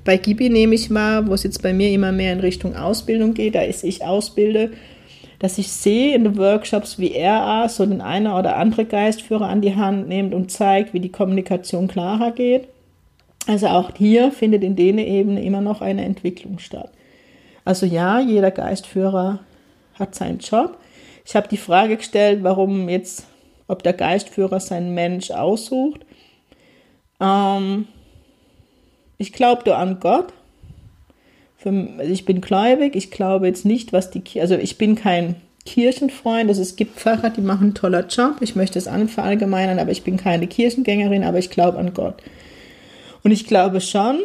Bei 0.05 0.17
Gibi 0.17 0.51
nehme 0.51 0.75
ich 0.75 0.91
mal, 0.91 1.27
wo 1.27 1.35
es 1.35 1.45
jetzt 1.45 1.63
bei 1.63 1.73
mir 1.73 1.91
immer 1.91 2.13
mehr 2.13 2.33
in 2.33 2.41
Richtung 2.41 2.77
Ausbildung 2.77 3.33
geht, 3.33 3.55
da 3.55 3.63
ist 3.63 3.85
ich 3.85 4.05
ausbilde, 4.05 4.73
dass 5.45 5.59
ich 5.59 5.71
sehe 5.71 6.15
in 6.15 6.25
den 6.25 6.39
Workshops, 6.39 6.99
wie 6.99 7.13
er 7.13 7.69
so 7.69 7.85
den 7.85 8.01
einer 8.01 8.39
oder 8.39 8.57
andere 8.57 8.87
Geistführer 8.87 9.47
an 9.47 9.61
die 9.61 9.77
Hand 9.77 10.09
nimmt 10.09 10.33
und 10.33 10.51
zeigt, 10.51 10.95
wie 10.95 11.01
die 11.01 11.13
Kommunikation 11.13 11.87
klarer 11.87 12.31
geht. 12.31 12.67
Also 13.47 13.67
auch 13.67 13.91
hier 13.95 14.33
findet 14.33 14.65
in 14.65 14.75
denen 14.75 15.01
Ebene 15.01 15.45
immer 15.45 15.61
noch 15.61 15.83
eine 15.83 16.03
Entwicklung 16.03 16.61
statt. 16.61 16.91
Also 17.63 17.85
ja, 17.85 18.21
jeder 18.21 18.53
Geistführer 18.53 19.41
hat 19.99 20.15
seinen 20.15 20.39
Job. 20.39 20.79
Ich 21.27 21.37
habe 21.37 21.47
die 21.47 21.59
Frage 21.59 21.99
gestellt, 21.99 22.43
warum 22.43 22.89
jetzt, 22.89 23.27
ob 23.69 23.83
der 23.83 23.93
Geistführer 23.93 24.61
seinen 24.61 24.95
Mensch 24.95 25.31
aussucht. 25.31 26.07
Ähm, 27.21 27.87
ich 29.19 29.35
glaube 29.35 29.77
an 29.77 30.01
Gott 30.01 30.33
Für, 31.65 31.71
also 31.99 32.13
ich 32.13 32.27
bin 32.27 32.43
gläubig, 32.43 32.95
ich 32.95 33.11
glaube 33.11 33.47
jetzt 33.47 33.65
nicht, 33.65 33.95
was 33.95 34.11
die 34.11 34.21
Kirche, 34.21 34.43
also 34.43 34.55
ich 34.57 34.77
bin 34.77 34.97
kein 34.97 35.37
Kirchenfreund, 35.65 36.51
also 36.51 36.61
es 36.61 36.77
gibt 36.77 37.01
Pfarrer, 37.01 37.31
die 37.31 37.41
machen 37.41 37.65
einen 37.65 37.75
toller 37.75 38.07
Job, 38.07 38.37
ich 38.41 38.55
möchte 38.55 38.79
es 38.79 38.87
an 38.87 39.09
verallgemeinern, 39.09 39.79
aber 39.79 39.91
ich 39.91 40.03
bin 40.03 40.19
keine 40.19 40.47
Kirchengängerin, 40.47 41.25
aber 41.25 41.39
ich 41.39 41.49
glaube 41.49 41.79
an 41.79 41.95
Gott. 41.95 42.23
Und 43.23 43.31
ich 43.31 43.47
glaube 43.47 43.81
schon, 43.81 44.21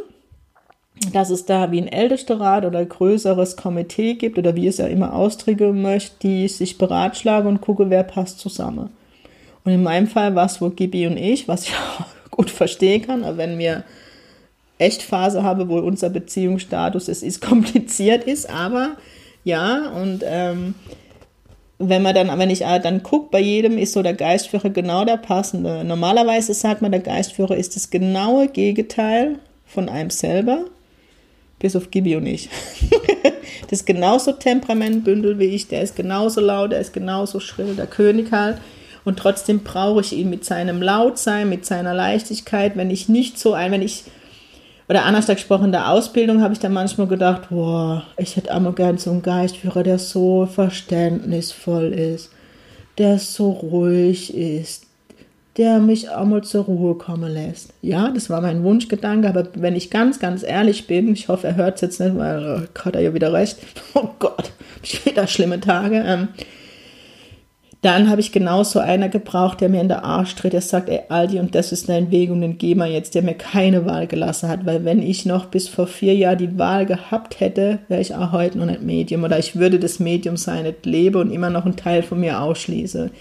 dass 1.13 1.30
es 1.30 1.45
da 1.45 1.71
wie 1.71 1.80
ein 1.82 1.88
Ältesterrat 1.88 2.65
oder 2.65 2.80
ein 2.80 2.89
größeres 2.89 3.56
Komitee 3.56 4.15
gibt 4.15 4.38
oder 4.38 4.58
wie 4.58 4.67
es 4.67 4.80
ja 4.80 4.88
immer 4.88 5.13
ausdrücken 5.13 5.82
möchte, 5.82 6.17
die 6.23 6.49
sich 6.49 6.78
beratschlagen 6.78 7.47
und 7.47 7.62
gucken, 7.62 7.89
wer 7.89 8.04
passt 8.04 8.39
zusammen. 8.39 8.89
Und 9.63 9.71
in 9.71 9.82
meinem 9.82 10.08
Fall 10.08 10.36
war 10.36 10.45
es 10.45 10.60
wohl 10.60 10.71
Gibi 10.71 11.08
und 11.08 11.15
ich, 11.15 11.47
was 11.47 11.63
ich 11.63 11.73
auch 11.99 12.06
gut 12.32 12.49
verstehen 12.49 13.02
kann, 13.02 13.23
aber 13.23 13.38
wenn 13.38 13.58
wir 13.58 13.86
echt 14.79 15.03
Phase 15.03 15.43
habe, 15.43 15.69
wo 15.69 15.77
unser 15.77 16.09
Beziehungsstatus 16.09 17.07
es 17.07 17.21
ist 17.21 17.41
kompliziert 17.47 18.23
ist, 18.23 18.49
aber 18.49 18.97
ja, 19.43 19.91
und 19.91 20.23
ähm, 20.25 20.73
wenn 21.79 22.01
man 22.01 22.13
dann, 22.13 22.37
wenn 22.37 22.49
ich 22.49 22.59
dann 22.59 23.03
gucke, 23.03 23.29
bei 23.31 23.39
jedem 23.39 23.77
ist 23.77 23.93
so 23.93 24.03
der 24.03 24.13
Geistführer 24.13 24.69
genau 24.69 25.05
der 25.05 25.15
passende. 25.15 25.85
Normalerweise 25.85 26.53
sagt 26.53 26.81
man, 26.81 26.91
der 26.91 26.99
Geistführer 26.99 27.55
ist 27.55 27.75
das 27.77 27.89
genaue 27.89 28.49
Gegenteil 28.49 29.39
von 29.65 29.87
einem 29.87 30.09
selber. 30.09 30.65
Bis 31.57 31.75
auf 31.75 31.89
Gibi 31.89 32.17
und 32.17 32.25
ich. 32.25 32.49
das 33.69 33.79
ist 33.79 33.85
genauso 33.85 34.33
Temperamentbündel 34.33 35.39
wie 35.39 35.45
ich, 35.45 35.67
der 35.69 35.81
ist 35.81 35.95
genauso 35.95 36.41
laut, 36.41 36.73
der 36.73 36.79
ist 36.79 36.93
genauso 36.93 37.39
schrill, 37.39 37.75
der 37.75 37.87
König 37.87 38.31
halt. 38.31 38.57
Und 39.05 39.17
trotzdem 39.17 39.63
brauche 39.63 40.01
ich 40.01 40.13
ihn 40.13 40.29
mit 40.29 40.43
seinem 40.43 40.81
Lautsein, 40.81 41.49
mit 41.49 41.65
seiner 41.65 41.93
Leichtigkeit, 41.93 42.75
wenn 42.75 42.91
ich 42.91 43.07
nicht 43.07 43.39
so 43.39 43.53
ein, 43.53 43.71
wenn 43.71 43.81
ich, 43.81 44.03
oder 44.89 45.06
anders 45.06 45.28
gesprochen, 45.28 45.65
in 45.65 45.71
der 45.71 45.91
Ausbildung 45.91 46.41
habe 46.41 46.54
ich 46.54 46.60
dann 46.60 46.73
manchmal 46.73 47.06
gedacht, 47.06 47.49
boah, 47.49 48.04
ich 48.17 48.36
hätte 48.36 48.52
einmal 48.52 48.73
gern 48.73 48.97
so 48.97 49.12
einen 49.12 49.21
Geistführer, 49.21 49.84
der 49.84 49.99
so 49.99 50.47
verständnisvoll 50.47 51.93
ist, 51.93 52.32
der 52.97 53.19
so 53.19 53.52
ruhig 53.52 54.36
ist, 54.36 54.88
der 55.58 55.78
mich 55.78 56.10
auch 56.10 56.25
mal 56.25 56.43
zur 56.43 56.65
Ruhe 56.65 56.95
kommen 56.95 57.32
lässt. 57.32 57.71
Ja, 57.84 58.10
das 58.10 58.32
war 58.32 58.41
mein 58.41 58.63
Wunschgedanke, 58.63 59.30
aber 59.30 59.47
wenn 59.54 59.75
ich 59.75 59.91
ganz, 59.91 60.19
ganz 60.19 60.41
ehrlich 60.41 60.88
bin, 60.88 61.13
ich 61.13 61.28
hoffe, 61.28 61.47
er 61.47 61.56
hört 61.56 61.75
es 61.75 61.82
jetzt 61.82 61.99
nicht, 61.99 62.17
weil 62.17 62.63
oh, 62.65 62.80
hat 62.84 62.95
er 62.95 63.02
ja 63.02 63.13
wieder 63.13 63.32
recht. 63.32 63.60
Oh 63.93 64.10
Gott, 64.17 64.52
ich 64.82 65.06
wieder 65.06 65.28
schlimme 65.28 65.60
Tage. 65.60 66.04
Ähm, 66.06 66.30
dann 67.81 68.09
habe 68.09 68.19
ich 68.19 68.33
genauso 68.33 68.79
einer 68.79 69.07
gebraucht, 69.07 69.61
der 69.61 69.69
mir 69.69 69.79
in 69.79 69.87
der 69.87 70.03
Arsch 70.03 70.35
tritt, 70.35 70.51
der 70.51 70.61
sagt, 70.61 70.89
ey 70.89 71.01
Aldi, 71.07 71.39
und 71.39 71.55
das 71.55 71.71
ist 71.71 71.87
dein 71.87 72.11
Weg 72.11 72.29
und 72.29 72.41
den 72.41 72.57
geh 72.57 72.75
mal 72.75 72.91
jetzt, 72.91 73.15
der 73.15 73.21
mir 73.21 73.35
keine 73.35 73.85
Wahl 73.85 74.05
gelassen 74.05 74.49
hat, 74.49 74.65
weil 74.65 74.83
wenn 74.83 75.01
ich 75.01 75.25
noch 75.25 75.45
bis 75.45 75.69
vor 75.69 75.87
vier 75.87 76.13
Jahren 76.13 76.39
die 76.39 76.57
Wahl 76.57 76.85
gehabt 76.85 77.39
hätte, 77.39 77.79
wäre 77.87 78.01
ich 78.01 78.13
auch 78.13 78.33
heute 78.33 78.57
noch 78.57 78.65
nicht 78.65 78.81
Medium 78.81 79.23
oder 79.23 79.39
ich 79.39 79.55
würde 79.55 79.79
das 79.79 79.99
Medium 79.99 80.35
sein, 80.35 80.63
nicht 80.63 80.85
lebe 80.85 81.19
und 81.19 81.31
immer 81.31 81.49
noch 81.49 81.63
einen 81.63 81.77
Teil 81.77 82.03
von 82.03 82.19
mir 82.19 82.41
ausschließe. 82.41 83.11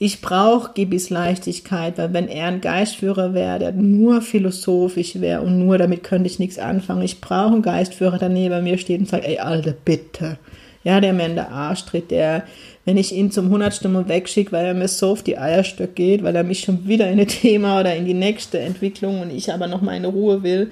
Ich 0.00 0.20
brauche 0.20 0.74
Gibis 0.74 1.10
Leichtigkeit, 1.10 1.98
weil 1.98 2.12
wenn 2.12 2.28
er 2.28 2.46
ein 2.46 2.60
Geistführer 2.60 3.34
wäre, 3.34 3.58
der 3.58 3.72
nur 3.72 4.22
philosophisch 4.22 5.20
wäre 5.20 5.40
und 5.40 5.58
nur 5.58 5.76
damit 5.76 6.04
könnte 6.04 6.28
ich 6.28 6.38
nichts 6.38 6.60
anfangen. 6.60 7.02
Ich 7.02 7.20
brauche 7.20 7.54
einen 7.54 7.62
Geistführer, 7.62 8.18
der 8.18 8.28
neben 8.28 8.62
mir 8.62 8.78
steht 8.78 9.00
und 9.00 9.08
sagt, 9.08 9.24
ey, 9.24 9.40
Alter, 9.40 9.74
bitte. 9.84 10.38
Ja, 10.84 11.00
der 11.00 11.12
mir 11.12 11.26
in 11.26 11.34
der 11.34 11.50
Arsch 11.50 11.84
tritt, 11.84 12.10
der, 12.10 12.44
wenn 12.84 12.96
ich 12.96 13.12
ihn 13.12 13.30
zum 13.30 13.50
hundertsten 13.50 13.92
Mal 13.92 14.08
wegschicke, 14.08 14.52
weil 14.52 14.64
er 14.64 14.74
mir 14.74 14.88
so 14.88 15.10
auf 15.10 15.22
die 15.22 15.36
Eierstöcke 15.36 15.92
geht, 15.92 16.22
weil 16.22 16.36
er 16.36 16.44
mich 16.44 16.60
schon 16.60 16.86
wieder 16.86 17.10
in 17.10 17.20
ein 17.20 17.28
Thema 17.28 17.80
oder 17.80 17.94
in 17.94 18.06
die 18.06 18.14
nächste 18.14 18.58
Entwicklung 18.60 19.20
und 19.20 19.30
ich 19.30 19.52
aber 19.52 19.66
noch 19.66 19.82
meine 19.82 20.06
Ruhe 20.06 20.42
will. 20.42 20.70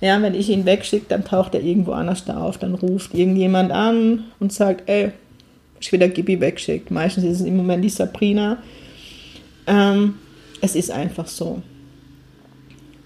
Ja, 0.00 0.20
wenn 0.22 0.34
ich 0.34 0.50
ihn 0.50 0.66
wegschicke, 0.66 1.06
dann 1.08 1.24
taucht 1.24 1.54
er 1.54 1.62
irgendwo 1.62 1.92
anders 1.92 2.24
da 2.24 2.40
auf, 2.40 2.58
dann 2.58 2.74
ruft 2.74 3.14
irgendjemand 3.14 3.72
an 3.72 4.24
und 4.38 4.52
sagt, 4.52 4.88
ey, 4.88 5.12
ich 5.80 5.92
wieder 5.92 6.08
Gibi 6.08 6.40
wegschickt. 6.40 6.90
Meistens 6.90 7.24
ist 7.24 7.40
es 7.40 7.46
im 7.46 7.56
Moment 7.56 7.84
die 7.84 7.90
Sabrina. 7.90 8.58
Ähm, 9.66 10.14
es 10.60 10.74
ist 10.74 10.90
einfach 10.90 11.26
so. 11.26 11.62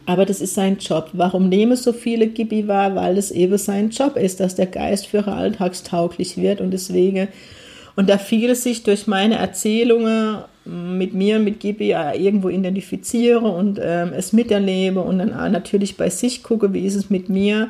Aber 0.09 0.25
das 0.25 0.40
ist 0.40 0.55
sein 0.55 0.79
Job. 0.79 1.11
Warum 1.12 1.51
nehmen 1.51 1.77
so 1.77 1.92
viele 1.92 2.29
Gibi 2.29 2.66
wahr? 2.66 2.94
Weil 2.94 3.18
es 3.18 3.31
eben 3.31 3.59
sein 3.59 3.90
Job 3.90 4.16
ist, 4.16 4.40
dass 4.40 4.55
der 4.55 4.64
Geistführer 4.64 5.37
alltagstauglich 5.37 6.38
wird 6.38 6.62
und 6.62 6.71
deswegen 6.71 7.29
und 7.94 8.09
da 8.09 8.16
viele 8.16 8.55
sich 8.55 8.85
durch 8.85 9.07
meine 9.07 9.35
Erzählungen 9.35 10.38
mit 10.64 11.12
mir, 11.12 11.38
mit 11.40 11.61
Gibi 11.61 11.90
irgendwo 11.90 12.49
identifiziere 12.49 13.51
und 13.51 13.79
ähm, 13.83 14.12
es 14.16 14.33
miterlebe 14.33 15.01
und 15.01 15.18
dann 15.18 15.53
natürlich 15.53 15.99
bei 15.99 16.09
sich 16.09 16.42
gucke, 16.42 16.73
wie 16.73 16.87
ist 16.87 16.94
es 16.94 17.11
mit 17.11 17.29
mir, 17.29 17.68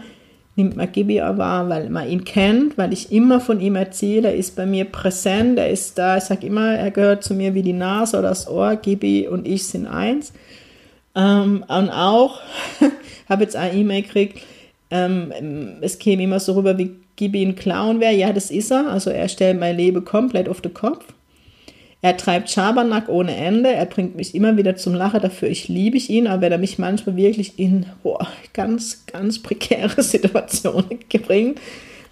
nimmt 0.54 0.76
man 0.76 0.92
Gibi 0.92 1.16
wahr, 1.16 1.68
weil 1.68 1.90
man 1.90 2.08
ihn 2.08 2.22
kennt, 2.22 2.78
weil 2.78 2.92
ich 2.92 3.10
immer 3.10 3.40
von 3.40 3.60
ihm 3.60 3.74
erzähle, 3.74 4.28
er 4.28 4.36
ist 4.36 4.54
bei 4.54 4.64
mir 4.64 4.84
präsent, 4.84 5.58
er 5.58 5.70
ist 5.70 5.98
da, 5.98 6.18
ich 6.18 6.24
sage 6.24 6.46
immer, 6.46 6.76
er 6.76 6.92
gehört 6.92 7.24
zu 7.24 7.34
mir 7.34 7.54
wie 7.54 7.62
die 7.62 7.72
Nase 7.72 8.16
oder 8.16 8.28
das 8.28 8.48
Ohr, 8.48 8.76
Gibi 8.76 9.26
und 9.26 9.48
ich 9.48 9.66
sind 9.66 9.88
eins. 9.88 10.32
Ähm, 11.14 11.64
und 11.66 11.90
auch, 11.90 12.40
habe 13.28 13.42
jetzt 13.42 13.56
eine 13.56 13.74
E-Mail 13.74 14.02
gekriegt, 14.02 14.40
ähm, 14.90 15.32
es 15.80 15.98
käme 15.98 16.22
immer 16.22 16.40
so 16.40 16.54
rüber, 16.54 16.78
wie 16.78 16.96
Gibi 17.16 17.42
ein 17.42 17.56
Clown 17.56 18.00
wäre. 18.00 18.14
Ja, 18.14 18.32
das 18.32 18.50
ist 18.50 18.70
er. 18.70 18.88
Also 18.88 19.10
er 19.10 19.28
stellt 19.28 19.58
mein 19.58 19.76
Leben 19.76 20.04
komplett 20.04 20.48
auf 20.48 20.60
den 20.60 20.72
Kopf. 20.72 21.04
Er 22.00 22.16
treibt 22.16 22.48
Schabernack 22.48 23.08
ohne 23.08 23.34
Ende. 23.34 23.72
Er 23.72 23.86
bringt 23.86 24.14
mich 24.14 24.34
immer 24.34 24.56
wieder 24.56 24.76
zum 24.76 24.94
Lachen. 24.94 25.20
Dafür 25.20 25.48
ich 25.48 25.68
liebe 25.68 25.96
ich 25.96 26.10
ihn. 26.10 26.28
Aber 26.28 26.42
wenn 26.42 26.52
er 26.52 26.58
mich 26.58 26.78
manchmal 26.78 27.16
wirklich 27.16 27.58
in 27.58 27.86
boah, 28.04 28.26
ganz, 28.52 29.04
ganz 29.06 29.42
prekäre 29.42 30.00
Situationen 30.02 31.00
bringt, 31.26 31.60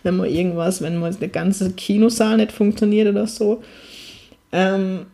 wenn 0.03 0.17
man 0.17 0.29
irgendwas, 0.29 0.83
wenn 0.83 0.99
man 0.99 1.17
der 1.19 1.29
ganze 1.29 1.71
Kinosaal 1.73 2.37
nicht 2.37 2.53
funktioniert 2.53 3.09
oder 3.09 3.29
so. 3.29 3.63
Ähm, 4.51 5.07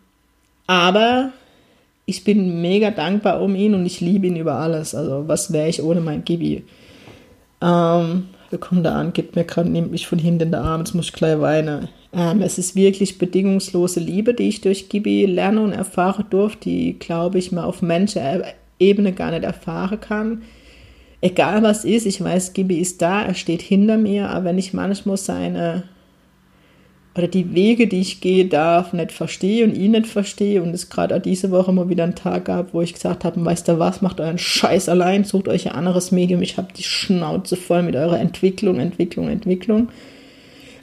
aber 0.66 1.32
ich 2.06 2.24
bin 2.24 2.60
mega 2.60 2.90
dankbar 2.90 3.40
um 3.40 3.54
ihn 3.54 3.74
und 3.74 3.86
ich 3.86 4.00
liebe 4.00 4.26
ihn 4.26 4.36
über 4.36 4.54
alles. 4.54 4.94
Also 4.94 5.28
was 5.28 5.52
wäre 5.52 5.68
ich 5.68 5.82
ohne 5.82 6.00
mein 6.00 6.24
Gibi? 6.24 6.64
Ähm, 7.60 8.28
wir 8.50 8.58
kommen 8.58 8.82
da 8.82 8.96
an, 8.96 9.12
gibt 9.12 9.36
mir 9.36 9.44
gerade, 9.44 9.70
nimmt 9.70 9.92
mich 9.92 10.06
von 10.06 10.18
hinten 10.18 10.42
in 10.42 10.52
den 10.52 10.60
Arm, 10.60 10.80
jetzt 10.80 10.94
muss 10.94 11.06
ich 11.06 11.12
gleich 11.12 11.40
weinen. 11.40 11.88
Ähm, 12.12 12.42
es 12.42 12.58
ist 12.58 12.76
wirklich 12.76 13.18
bedingungslose 13.18 14.00
Liebe, 14.00 14.34
die 14.34 14.48
ich 14.48 14.60
durch 14.60 14.88
Gibi 14.88 15.24
lerne 15.24 15.62
und 15.62 15.72
erfahre 15.72 16.24
durfte, 16.24 16.68
die, 16.68 16.98
glaube 16.98 17.38
ich, 17.38 17.52
mal 17.52 17.64
auf 17.64 17.80
Menschenebene 17.80 19.12
gar 19.14 19.30
nicht 19.30 19.44
erfahren 19.44 20.00
kann. 20.00 20.42
Egal 21.22 21.62
was 21.62 21.84
ist, 21.84 22.04
ich 22.04 22.22
weiß, 22.22 22.52
Gibi 22.52 22.78
ist 22.78 23.00
da, 23.00 23.22
er 23.22 23.34
steht 23.34 23.62
hinter 23.62 23.96
mir, 23.96 24.28
aber 24.28 24.46
wenn 24.46 24.58
ich 24.58 24.74
manchmal 24.74 25.16
seine 25.16 25.84
oder 27.14 27.28
die 27.28 27.54
Wege, 27.54 27.88
die 27.88 28.00
ich 28.00 28.20
gehe 28.20 28.46
darf, 28.46 28.92
nicht 28.92 29.12
verstehe 29.12 29.64
und 29.64 29.76
ihn 29.76 29.92
nicht 29.92 30.06
verstehe 30.06 30.62
und 30.62 30.74
es 30.74 30.88
gerade 30.88 31.20
diese 31.20 31.50
Woche 31.50 31.72
mal 31.72 31.88
wieder 31.90 32.04
einen 32.04 32.14
Tag 32.14 32.46
gab, 32.46 32.72
wo 32.72 32.80
ich 32.80 32.94
gesagt 32.94 33.24
habe, 33.24 33.44
weißt 33.44 33.68
du 33.68 33.78
was, 33.78 34.00
macht 34.00 34.20
euren 34.20 34.38
Scheiß 34.38 34.88
allein, 34.88 35.24
sucht 35.24 35.48
euch 35.48 35.68
ein 35.68 35.74
anderes 35.74 36.10
Medium, 36.10 36.40
ich 36.40 36.56
habe 36.56 36.72
die 36.74 36.82
Schnauze 36.82 37.56
voll 37.56 37.82
mit 37.82 37.96
eurer 37.96 38.18
Entwicklung, 38.18 38.80
Entwicklung, 38.80 39.28
Entwicklung. 39.28 39.88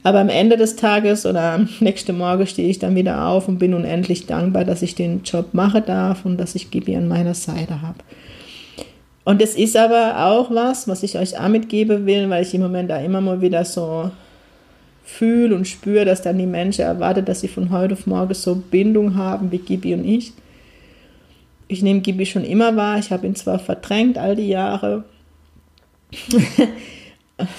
Aber 0.04 0.20
am 0.20 0.30
Ende 0.30 0.56
des 0.56 0.76
Tages 0.76 1.26
oder 1.26 1.54
am 1.54 1.70
nächsten 1.80 2.18
Morgen 2.18 2.46
stehe 2.48 2.70
ich 2.70 2.80
dann 2.80 2.96
wieder 2.96 3.28
auf 3.28 3.48
und 3.48 3.58
bin 3.58 3.74
unendlich 3.74 4.28
dankbar, 4.28 4.66
dass 4.66 4.82
ich 4.82 4.96
den 4.96 5.24
Job 5.24 5.54
machen 5.54 5.84
darf 5.86 6.26
und 6.26 6.38
dass 6.38 6.56
ich 6.56 6.72
Gibi 6.72 6.96
an 6.96 7.08
meiner 7.08 7.34
Seite 7.34 7.82
habe. 7.82 8.00
Und 9.26 9.42
es 9.42 9.56
ist 9.56 9.76
aber 9.76 10.26
auch 10.26 10.50
was, 10.52 10.88
was 10.88 11.04
ich 11.04 11.18
euch 11.18 11.40
auch 11.40 11.50
mitgeben 11.50 12.06
will, 12.06 12.30
weil 12.30 12.44
ich 12.44 12.54
im 12.54 12.62
Moment 12.62 12.90
da 12.90 12.98
immer 12.98 13.20
mal 13.20 13.42
wieder 13.42 13.66
so 13.66 14.10
fühle 15.10 15.56
und 15.56 15.68
spüre, 15.68 16.06
dass 16.06 16.22
dann 16.22 16.38
die 16.38 16.46
Menschen 16.46 16.86
erwarten, 16.86 17.26
dass 17.26 17.42
sie 17.42 17.48
von 17.48 17.72
heute 17.72 17.94
auf 17.94 18.06
morgen 18.08 18.34
so 18.34 18.56
Bindung 18.56 19.16
haben 19.16 19.52
wie 19.52 19.58
Gibi 19.58 19.94
und 19.94 20.06
ich. 20.06 20.34
Ich 21.68 21.82
nehme 21.82 22.00
Gibi 22.02 22.26
schon 22.26 22.46
immer 22.46 22.76
wahr. 22.76 23.00
Ich 23.00 23.12
habe 23.12 23.28
ihn 23.28 23.36
zwar 23.36 23.60
verdrängt 23.60 24.18
all 24.18 24.36
die 24.36 24.48
Jahre. 24.48 25.04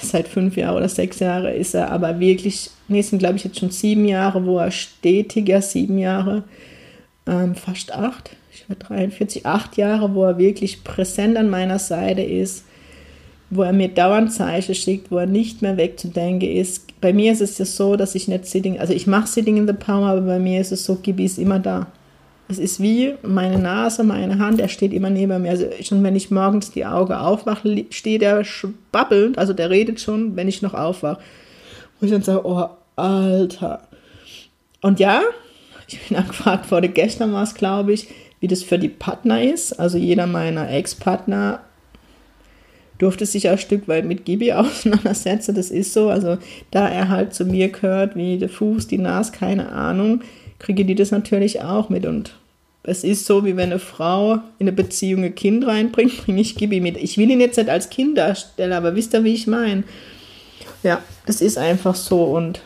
Seit 0.01 0.27
fünf 0.27 0.57
Jahren 0.57 0.77
oder 0.77 0.89
sechs 0.89 1.19
Jahren 1.19 1.53
ist 1.53 1.73
er 1.73 1.91
aber 1.91 2.19
wirklich, 2.19 2.69
nee, 2.87 3.01
sind 3.01 3.19
glaube 3.19 3.37
ich 3.37 3.43
jetzt 3.43 3.59
schon 3.59 3.71
sieben 3.71 4.05
Jahre, 4.05 4.45
wo 4.45 4.57
er 4.59 4.71
stetiger, 4.71 5.61
sieben 5.61 5.97
Jahre, 5.97 6.43
ähm, 7.25 7.55
fast 7.55 7.93
acht, 7.93 8.35
ich 8.53 8.69
war 8.69 8.75
43, 8.75 9.45
acht 9.45 9.77
Jahre, 9.77 10.13
wo 10.13 10.23
er 10.23 10.37
wirklich 10.37 10.83
präsent 10.83 11.35
an 11.37 11.49
meiner 11.49 11.79
Seite 11.79 12.21
ist 12.21 12.65
wo 13.51 13.63
er 13.63 13.73
mir 13.73 13.89
dauernd 13.89 14.31
Zeichen 14.31 14.73
schickt, 14.73 15.11
wo 15.11 15.17
er 15.17 15.27
nicht 15.27 15.61
mehr 15.61 15.77
wegzudenken 15.77 16.49
ist. 16.49 16.99
Bei 17.01 17.11
mir 17.11 17.33
ist 17.33 17.41
es 17.41 17.57
ja 17.57 17.65
so, 17.65 17.97
dass 17.97 18.15
ich 18.15 18.27
nicht 18.29 18.45
Sitting, 18.45 18.79
also 18.79 18.93
ich 18.93 19.07
mache 19.07 19.27
Sitting 19.27 19.57
in 19.57 19.67
the 19.67 19.73
Power, 19.73 20.07
aber 20.07 20.21
bei 20.21 20.39
mir 20.39 20.61
ist 20.61 20.71
es 20.71 20.85
so, 20.85 20.95
Gibi 20.95 21.25
ist 21.25 21.37
immer 21.37 21.59
da. 21.59 21.87
Es 22.47 22.59
ist 22.59 22.81
wie 22.81 23.13
meine 23.23 23.59
Nase, 23.59 24.03
meine 24.03 24.39
Hand, 24.39 24.59
er 24.59 24.69
steht 24.69 24.93
immer 24.93 25.09
neben 25.09 25.41
mir. 25.41 25.51
Also 25.51 25.67
schon 25.81 26.01
wenn 26.03 26.15
ich 26.15 26.31
morgens 26.31 26.71
die 26.71 26.85
Augen 26.85 27.13
aufwache, 27.13 27.85
steht 27.89 28.23
er 28.23 28.43
babbelnd, 28.91 29.37
also 29.37 29.53
der 29.53 29.69
redet 29.69 29.99
schon, 29.99 30.35
wenn 30.37 30.47
ich 30.47 30.61
noch 30.61 30.73
aufwache. 30.73 31.19
Wo 31.99 32.05
ich 32.05 32.11
dann 32.11 32.23
sage, 32.23 32.45
oh, 32.45 32.67
Alter. 32.95 33.81
Und 34.81 34.99
ja, 34.99 35.21
ich 35.87 35.99
bin 36.07 36.17
angefragt 36.17 36.67
vor 36.67 36.79
der 36.79 36.89
gestern 36.89 37.33
war 37.33 37.43
es, 37.43 37.53
glaube 37.53 37.91
ich, 37.91 38.07
wie 38.39 38.47
das 38.47 38.63
für 38.63 38.79
die 38.79 38.89
Partner 38.89 39.43
ist. 39.43 39.73
Also 39.73 39.97
jeder 39.97 40.25
meiner 40.25 40.69
Ex-Partner 40.69 41.59
durfte 43.01 43.25
sich 43.25 43.47
auch 43.47 43.53
ein 43.53 43.57
Stück 43.57 43.87
weit 43.87 44.05
mit 44.05 44.25
Gibi 44.25 44.53
auseinandersetzen, 44.53 45.55
das 45.55 45.71
ist 45.71 45.93
so. 45.93 46.09
Also 46.09 46.37
da 46.69 46.87
er 46.87 47.09
halt 47.09 47.33
zu 47.33 47.45
mir 47.45 47.69
gehört, 47.69 48.15
wie 48.15 48.37
der 48.37 48.49
Fuß, 48.49 48.87
die 48.87 48.97
Nase, 48.97 49.31
keine 49.31 49.71
Ahnung, 49.71 50.21
kriege 50.59 50.85
die 50.85 50.95
das 50.95 51.11
natürlich 51.11 51.61
auch 51.61 51.89
mit. 51.89 52.05
Und 52.05 52.35
es 52.83 53.03
ist 53.03 53.25
so, 53.25 53.45
wie 53.45 53.57
wenn 53.57 53.71
eine 53.71 53.79
Frau 53.79 54.33
in 54.59 54.67
eine 54.67 54.71
Beziehung 54.71 55.23
ein 55.23 55.35
Kind 55.35 55.65
reinbringt, 55.65 56.25
bringe 56.25 56.41
ich 56.41 56.55
Gibi 56.55 56.79
mit. 56.79 56.97
Ich 56.97 57.17
will 57.17 57.29
ihn 57.29 57.41
jetzt 57.41 57.57
nicht 57.57 57.69
als 57.69 57.89
Kind 57.89 58.17
darstellen, 58.17 58.73
aber 58.73 58.95
wisst 58.95 59.13
ihr, 59.13 59.23
wie 59.23 59.33
ich 59.33 59.47
meine? 59.47 59.83
Ja, 60.83 61.01
das 61.25 61.41
ist 61.41 61.57
einfach 61.57 61.95
so 61.95 62.23
und 62.23 62.61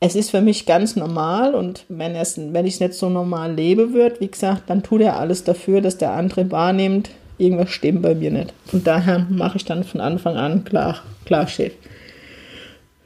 es 0.00 0.14
ist 0.14 0.30
für 0.30 0.42
mich 0.42 0.66
ganz 0.66 0.96
normal 0.96 1.54
und 1.54 1.86
wenn, 1.88 2.14
es, 2.14 2.36
wenn 2.36 2.66
ich 2.66 2.74
es 2.74 2.80
nicht 2.80 2.92
so 2.92 3.08
normal 3.08 3.54
lebe 3.54 3.94
würde, 3.94 4.20
wie 4.20 4.28
gesagt, 4.28 4.64
dann 4.68 4.82
tut 4.82 5.00
er 5.00 5.18
alles 5.18 5.44
dafür, 5.44 5.80
dass 5.80 5.96
der 5.96 6.12
andere 6.12 6.50
wahrnimmt, 6.50 7.10
irgendwas 7.38 7.70
stimmt 7.70 8.02
bei 8.02 8.14
mir 8.14 8.30
nicht. 8.30 8.52
Von 8.66 8.84
daher 8.84 9.26
mache 9.30 9.56
ich 9.56 9.64
dann 9.64 9.84
von 9.84 10.00
Anfang 10.00 10.36
an 10.36 10.64
klar, 10.64 11.02
klar 11.24 11.46
Chef. 11.48 11.72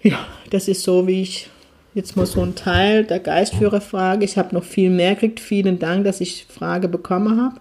Ja, 0.02 0.18
das 0.50 0.68
ist 0.68 0.82
so, 0.82 1.06
wie 1.06 1.22
ich 1.22 1.48
jetzt 1.94 2.16
mal 2.16 2.26
so 2.26 2.42
ein 2.42 2.54
Teil 2.54 3.04
der 3.04 3.20
Geistführerfrage. 3.20 4.24
Ich 4.24 4.38
habe 4.38 4.54
noch 4.54 4.64
viel 4.64 4.90
mehr 4.90 5.14
gekriegt. 5.14 5.40
Vielen 5.40 5.78
Dank, 5.78 6.04
dass 6.04 6.20
ich 6.20 6.46
Frage 6.48 6.88
bekommen 6.88 7.40
habe. 7.40 7.60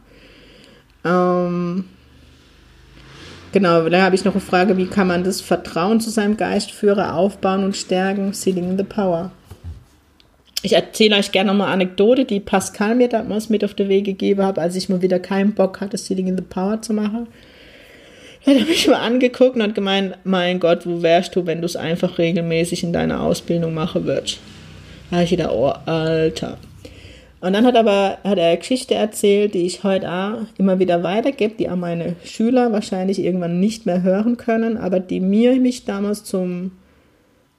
Ähm, 1.04 1.86
genau, 3.52 3.90
dann 3.90 4.02
habe 4.02 4.16
ich 4.16 4.26
noch 4.26 4.34
eine 4.34 4.42
Frage, 4.42 4.78
wie 4.78 4.88
kann 4.88 5.08
man 5.08 5.24
das 5.24 5.42
Vertrauen 5.42 6.00
zu 6.00 6.10
seinem 6.10 6.38
Geistführer 6.38 7.16
aufbauen 7.16 7.64
und 7.64 7.76
stärken? 7.76 8.34
In 8.46 8.78
the 8.78 8.84
Power. 8.84 9.32
Ich 10.64 10.74
erzähle 10.74 11.18
euch 11.18 11.32
gerne 11.32 11.52
nochmal 11.52 11.68
eine 11.68 11.84
Anekdote, 11.84 12.26
die 12.26 12.40
Pascal 12.40 12.96
mir 12.96 13.08
damals 13.08 13.50
mit 13.50 13.64
auf 13.64 13.76
den 13.76 13.90
Weg 13.90 14.06
gegeben 14.06 14.44
hat, 14.44 14.58
als 14.58 14.76
ich 14.76 14.90
mal 14.90 15.02
wieder 15.02 15.20
keinen 15.20 15.54
Bock 15.54 15.82
hatte, 15.82 15.98
Sitting 15.98 16.28
in 16.28 16.36
the 16.36 16.44
Power 16.44 16.82
zu 16.82 16.94
machen. 16.94 17.28
Er 18.44 18.60
hat 18.60 18.68
mich 18.68 18.88
mal 18.88 18.96
angeguckt 18.96 19.56
und 19.56 19.64
hat 19.64 19.76
gemeint, 19.76 20.18
mein 20.24 20.60
Gott, 20.60 20.88
wo 20.88 21.02
wärst 21.02 21.36
du, 21.36 21.46
wenn 21.46 21.62
du 21.62 21.66
es 21.66 21.76
einfach 21.76 22.18
regelmäßig 22.18 22.84
in 22.84 22.94
deiner 22.94 23.22
Ausbildung 23.22 23.74
machen 23.74 24.06
würdest? 24.06 24.40
Da 25.10 25.18
habe 25.18 25.26
ich 25.26 25.32
wieder, 25.32 25.54
oh, 25.54 25.74
Alter. 25.86 26.58
Und 27.40 27.54
dann 27.54 27.66
hat 27.66 27.76
aber 27.76 28.18
hat 28.24 28.40
er 28.40 28.48
eine 28.48 28.58
Geschichte 28.58 28.96
erzählt, 28.96 29.54
die 29.54 29.66
ich 29.66 29.84
heute 29.84 30.12
auch 30.12 30.38
immer 30.58 30.80
wieder 30.80 31.04
weitergebe, 31.04 31.54
die 31.58 31.70
auch 31.70 31.76
meine 31.76 32.16
Schüler 32.26 32.72
wahrscheinlich 32.72 33.20
irgendwann 33.20 33.60
nicht 33.60 33.86
mehr 33.86 34.02
hören 34.02 34.38
können, 34.38 34.78
aber 34.78 35.00
die 35.00 35.20
mir 35.20 35.56
mich 35.58 35.86
damals 35.86 36.24
zum 36.24 36.72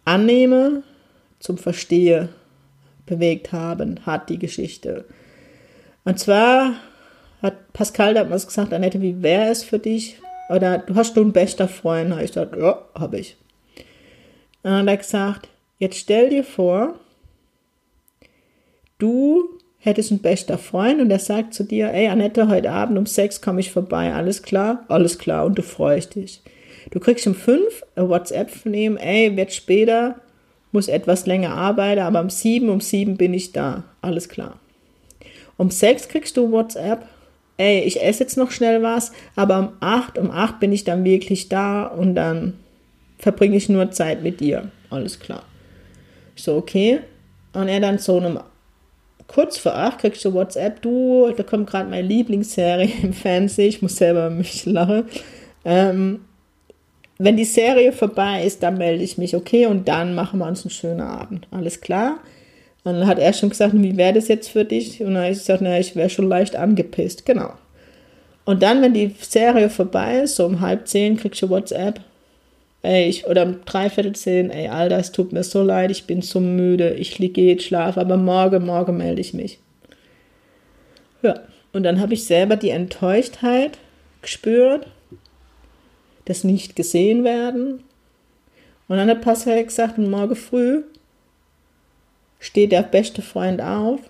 Annehme, 0.05 0.83
zum 1.39 1.59
Verstehe 1.59 2.29
bewegt 3.09 3.53
haben, 3.53 4.01
hat 4.07 4.29
die 4.29 4.38
Geschichte. 4.38 5.05
Und 6.05 6.18
zwar 6.18 6.75
hat 7.42 7.73
Pascal 7.73 8.14
damals 8.14 8.47
gesagt, 8.47 8.73
Annette, 8.73 9.01
wie 9.01 9.23
wäre 9.23 9.51
es 9.51 9.62
für 9.62 9.79
dich, 9.79 10.21
oder 10.49 10.79
du 10.79 10.94
hast 10.94 11.16
du 11.16 11.21
einen 11.21 11.33
bester 11.33 11.68
Freund? 11.68 12.11
Habe 12.11 12.25
ich 12.25 12.33
gesagt, 12.33 12.57
ja, 12.57 12.83
habe 12.94 13.18
ich. 13.18 13.37
Und 14.62 14.71
dann 14.71 14.81
hat 14.81 14.88
er 14.88 14.97
gesagt, 14.97 15.49
jetzt 15.79 15.99
stell 15.99 16.31
dir 16.31 16.44
vor, 16.44 16.94
du 18.99 19.59
hättest 19.79 20.11
einen 20.11 20.21
bester 20.21 20.59
Freund 20.59 21.01
und 21.01 21.11
er 21.11 21.18
sagt 21.18 21.55
zu 21.55 21.64
dir, 21.64 21.92
ey 21.92 22.09
Annette, 22.09 22.49
heute 22.49 22.71
Abend 22.71 22.99
um 22.99 23.07
sechs 23.07 23.40
komme 23.40 23.61
ich 23.61 23.71
vorbei, 23.71 24.12
alles 24.12 24.42
klar? 24.42 24.85
Alles 24.88 25.18
klar 25.18 25.47
und 25.47 25.57
du 25.57 25.62
freust 25.62 26.16
dich. 26.16 26.42
Du 26.90 27.01
kriegst 27.01 27.27
um 27.27 27.35
fünf 27.35 27.85
ein 27.94 28.09
WhatsApp 28.09 28.51
von 28.51 28.75
ihm, 28.75 28.97
ey, 28.97 29.37
wird 29.37 29.53
später, 29.53 30.21
muss 30.73 30.89
etwas 30.89 31.27
länger 31.27 31.55
arbeiten, 31.55 32.01
aber 32.01 32.21
um 32.21 32.31
sieben, 32.31 32.69
um 32.69 32.81
sieben 32.81 33.17
bin 33.17 33.35
ich 33.35 33.53
da, 33.53 33.85
alles 34.03 34.29
klar. 34.29 34.59
Um 35.57 35.71
sechs 35.71 36.09
kriegst 36.09 36.37
du 36.37 36.53
WhatsApp, 36.53 37.07
ey, 37.57 37.81
ich 37.81 38.03
esse 38.03 38.25
jetzt 38.25 38.37
noch 38.37 38.51
schnell 38.51 38.83
was, 38.83 39.13
aber 39.37 39.59
um 39.59 39.69
acht, 39.81 40.19
um 40.19 40.31
acht 40.31 40.61
bin 40.61 40.73
ich 40.73 40.85
dann 40.85 41.05
wirklich 41.05 41.49
da 41.49 41.85
und 41.85 42.15
dann 42.15 42.55
verbringe 43.19 43.57
ich 43.57 43.69
nur 43.69 43.91
Zeit 43.91 44.23
mit 44.23 44.41
dir. 44.41 44.71
Alles 44.91 45.19
klar. 45.19 45.43
Ich 46.37 46.45
so, 46.45 46.57
okay. 46.57 47.01
Und 47.53 47.69
er 47.69 47.81
dann 47.81 47.99
so 47.99 48.19
um 48.19 48.39
kurz 49.27 49.59
vor 49.59 49.75
acht 49.75 49.99
kriegst 49.99 50.25
du 50.25 50.33
WhatsApp, 50.33 50.81
du, 50.83 51.33
da 51.37 51.43
kommt 51.43 51.69
gerade 51.69 51.91
meine 51.91 52.07
Lieblingsserie 52.07 52.91
im 53.03 53.13
Fernsehen, 53.13 53.69
ich 53.69 53.83
muss 53.83 53.97
selber 53.97 54.31
mich 54.31 54.65
lachen. 54.65 55.05
Ähm, 55.65 56.21
wenn 57.19 57.37
die 57.37 57.45
Serie 57.45 57.93
vorbei 57.93 58.45
ist, 58.45 58.63
dann 58.63 58.79
melde 58.79 59.03
ich 59.03 59.19
mich, 59.19 59.35
okay, 59.35 59.67
und 59.67 59.89
dann 59.89 60.15
machen 60.15 60.39
wir 60.39 60.47
uns 60.47 60.65
einen 60.65 60.71
schönen 60.71 61.01
Abend. 61.01 61.49
Alles 61.51 61.81
klar? 61.81 62.19
Und 62.85 62.95
dann 62.95 63.07
hat 63.07 63.19
er 63.19 63.33
schon 63.33 63.51
gesagt, 63.51 63.75
wie 63.75 63.97
wäre 63.97 64.15
das 64.15 64.29
jetzt 64.29 64.49
für 64.49 64.65
dich? 64.65 65.01
Und 65.01 65.15
dann 65.15 65.25
habe 65.25 65.33
ich 65.33 65.39
gesagt, 65.39 65.61
na, 65.61 65.79
ich 65.79 65.97
wäre 65.97 66.11
schon 66.11 66.29
leicht 66.29 66.55
angepisst. 66.55 67.27
Genau. 67.27 67.53
Und 68.45 68.63
dann, 68.63 68.81
wenn 68.81 68.95
die 68.95 69.15
Serie 69.21 69.69
vorbei 69.69 70.21
ist, 70.21 70.37
so 70.37 70.47
um 70.47 70.61
halb 70.61 70.87
zehn, 70.89 71.17
kriegst 71.17 71.43
du 71.43 71.51
WhatsApp. 71.51 72.01
Ey, 72.83 73.09
ich, 73.09 73.27
oder 73.27 73.43
um 73.43 73.65
dreiviertel 73.65 74.15
zehn, 74.15 74.51
ey, 74.51 74.69
Alter, 74.69 74.99
es 74.99 75.11
tut 75.11 75.33
mir 75.33 75.43
so 75.43 75.63
leid, 75.63 75.91
ich 75.91 76.07
bin 76.07 76.23
so 76.23 76.39
müde, 76.39 76.95
ich 76.95 77.19
liege 77.19 77.43
jetzt 77.43 77.65
schlafe, 77.65 78.01
aber 78.01 78.17
morgen, 78.17 78.65
morgen 78.65 78.97
melde 78.97 79.21
ich 79.21 79.35
mich. 79.35 79.59
Ja, 81.23 81.41
und 81.73 81.83
dann 81.83 82.01
habe 82.01 82.15
ich 82.15 82.25
selber 82.25 82.57
die 82.57 82.71
Enttäuschtheit 82.71 83.77
gespürt, 84.23 84.87
das 86.29 86.45
nicht 86.45 86.77
gesehen 86.77 87.25
werden. 87.25 87.83
Und 88.87 88.97
dann 88.97 89.09
hat 89.09 89.23
Pascal 89.23 89.64
gesagt, 89.64 89.99
morgen 89.99 90.37
früh 90.37 90.83
steht 92.38 92.73
der 92.73 92.83
beste 92.83 93.23
Freund 93.23 93.61
auf 93.61 94.01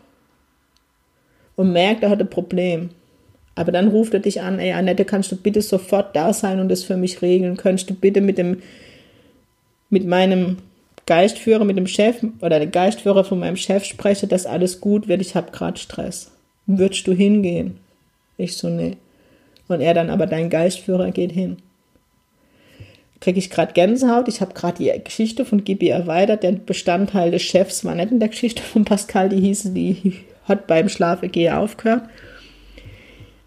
und 1.57 1.73
merkt, 1.73 2.03
er 2.03 2.11
hat 2.11 2.21
ein 2.21 2.31
Problem. 2.31 2.91
Aber 3.55 3.73
dann 3.73 3.89
ruft 3.89 4.15
er 4.15 4.21
dich 4.21 4.41
an, 4.41 4.61
ey 4.61 4.73
Annette, 4.73 5.05
kannst 5.05 5.33
du 5.33 5.37
bitte 5.37 5.63
sofort 5.63 6.15
da 6.15 6.33
sein 6.33 6.61
und 6.61 6.69
das 6.69 6.85
für 6.85 6.97
mich 6.97 7.23
regeln? 7.23 7.57
Könntest 7.57 7.91
du 7.91 7.95
bitte 7.95 8.21
mit 8.21 8.39
dem, 8.39 8.63
mit 9.91 10.07
meinem 10.07 10.59
Geistführer, 11.07 11.65
mit 11.65 11.77
dem 11.77 11.87
Chef 11.87 12.23
oder 12.41 12.59
der 12.59 12.69
Geistführer 12.69 13.25
von 13.25 13.39
meinem 13.39 13.57
Chef 13.57 13.85
sprechen, 13.85 14.29
dass 14.29 14.47
alles 14.47 14.81
gut 14.81 15.09
wird, 15.09 15.21
ich 15.21 15.35
habe 15.35 15.51
gerade 15.51 15.79
Stress. 15.79 16.31
Würdest 16.67 17.07
du 17.07 17.13
hingehen? 17.13 17.79
Ich 18.37 18.57
so, 18.57 18.69
nee. 18.69 18.97
Und 19.67 19.81
er 19.81 19.95
dann, 19.95 20.11
aber 20.11 20.27
dein 20.27 20.51
Geistführer 20.51 21.11
geht 21.11 21.33
hin 21.33 21.57
kriege 23.21 23.39
ich 23.39 23.51
gerade 23.51 23.73
Gänsehaut. 23.73 24.29
Ich 24.29 24.41
habe 24.41 24.55
gerade 24.55 24.83
die 24.83 25.05
Geschichte 25.05 25.45
von 25.45 25.65
Gibi 25.65 25.89
erweitert. 25.89 26.43
Der 26.43 26.53
Bestandteil 26.53 27.31
des 27.31 27.43
Chefs 27.43 27.85
war 27.85 27.95
nicht 27.95 28.13
in 28.13 28.21
der 28.21 28.29
Geschichte 28.29 28.63
von 28.63 28.85
Pascal, 28.85 29.29
die 29.29 29.41
hieß, 29.41 29.73
die 29.75 30.25
hat 30.45 30.67
beim 30.67 30.89
Schlafengehen 30.89 31.55
aufgehört. 31.55 32.09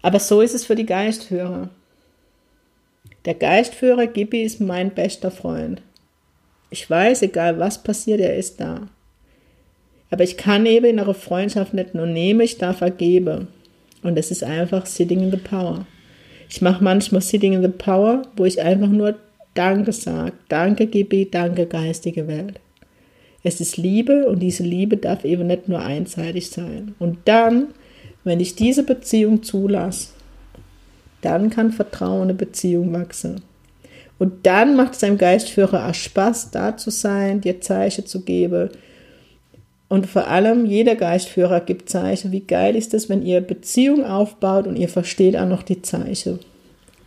Aber 0.02 0.18
so 0.18 0.40
ist 0.40 0.54
es 0.54 0.66
für 0.66 0.74
die 0.74 0.86
Geistführer. 0.86 1.70
Der 3.24 3.34
Geistführer 3.34 4.06
Gibi 4.08 4.42
ist 4.42 4.60
mein 4.60 4.90
bester 4.90 5.30
Freund. 5.30 5.80
Ich 6.70 6.88
weiß, 6.88 7.22
egal 7.22 7.58
was 7.58 7.82
passiert, 7.82 8.20
er 8.20 8.36
ist 8.36 8.60
da. 8.60 8.88
Aber 10.10 10.24
ich 10.24 10.36
kann 10.36 10.66
eben 10.66 10.86
in 10.86 11.00
einer 11.00 11.14
Freundschaft 11.14 11.72
nicht 11.72 11.94
nur 11.94 12.06
nehmen, 12.06 12.40
ich 12.40 12.58
darf 12.58 12.78
vergeben. 12.78 13.48
Und 14.02 14.16
das 14.18 14.30
ist 14.30 14.42
einfach 14.42 14.86
Sitting 14.86 15.20
in 15.20 15.30
the 15.30 15.36
Power. 15.36 15.86
Ich 16.50 16.60
mache 16.60 16.82
manchmal 16.82 17.22
Sitting 17.22 17.52
in 17.54 17.62
the 17.62 17.68
Power, 17.68 18.22
wo 18.36 18.44
ich 18.44 18.60
einfach 18.60 18.88
nur 18.88 19.14
Danke 19.54 19.92
sagt. 19.92 20.34
Danke, 20.48 20.86
Gebet, 20.86 21.34
danke, 21.34 21.66
geistige 21.66 22.26
Welt. 22.26 22.60
Es 23.42 23.60
ist 23.60 23.76
Liebe 23.76 24.26
und 24.28 24.40
diese 24.40 24.62
Liebe 24.62 24.96
darf 24.96 25.24
eben 25.24 25.46
nicht 25.46 25.68
nur 25.68 25.80
einseitig 25.80 26.50
sein. 26.50 26.94
Und 26.98 27.18
dann, 27.24 27.68
wenn 28.24 28.40
ich 28.40 28.54
diese 28.54 28.84
Beziehung 28.84 29.42
zulasse, 29.42 30.10
dann 31.22 31.50
kann 31.50 31.72
Vertrauen 31.72 32.16
in 32.16 32.22
eine 32.22 32.34
Beziehung 32.34 32.92
wachsen. 32.92 33.42
Und 34.18 34.46
dann 34.46 34.76
macht 34.76 34.94
es 34.94 35.02
einem 35.02 35.18
Geistführer 35.18 35.88
auch 35.88 35.94
Spaß, 35.94 36.52
da 36.52 36.76
zu 36.76 36.90
sein, 36.90 37.40
dir 37.40 37.60
Zeichen 37.60 38.06
zu 38.06 38.22
geben. 38.22 38.70
Und 39.88 40.06
vor 40.06 40.28
allem, 40.28 40.64
jeder 40.64 40.94
Geistführer 40.94 41.60
gibt 41.60 41.90
Zeichen. 41.90 42.30
Wie 42.30 42.40
geil 42.40 42.76
ist 42.76 42.94
es, 42.94 43.08
wenn 43.08 43.22
ihr 43.22 43.40
Beziehung 43.40 44.04
aufbaut 44.04 44.66
und 44.66 44.76
ihr 44.76 44.88
versteht 44.88 45.36
auch 45.36 45.48
noch 45.48 45.64
die 45.64 45.82
Zeichen. 45.82 46.38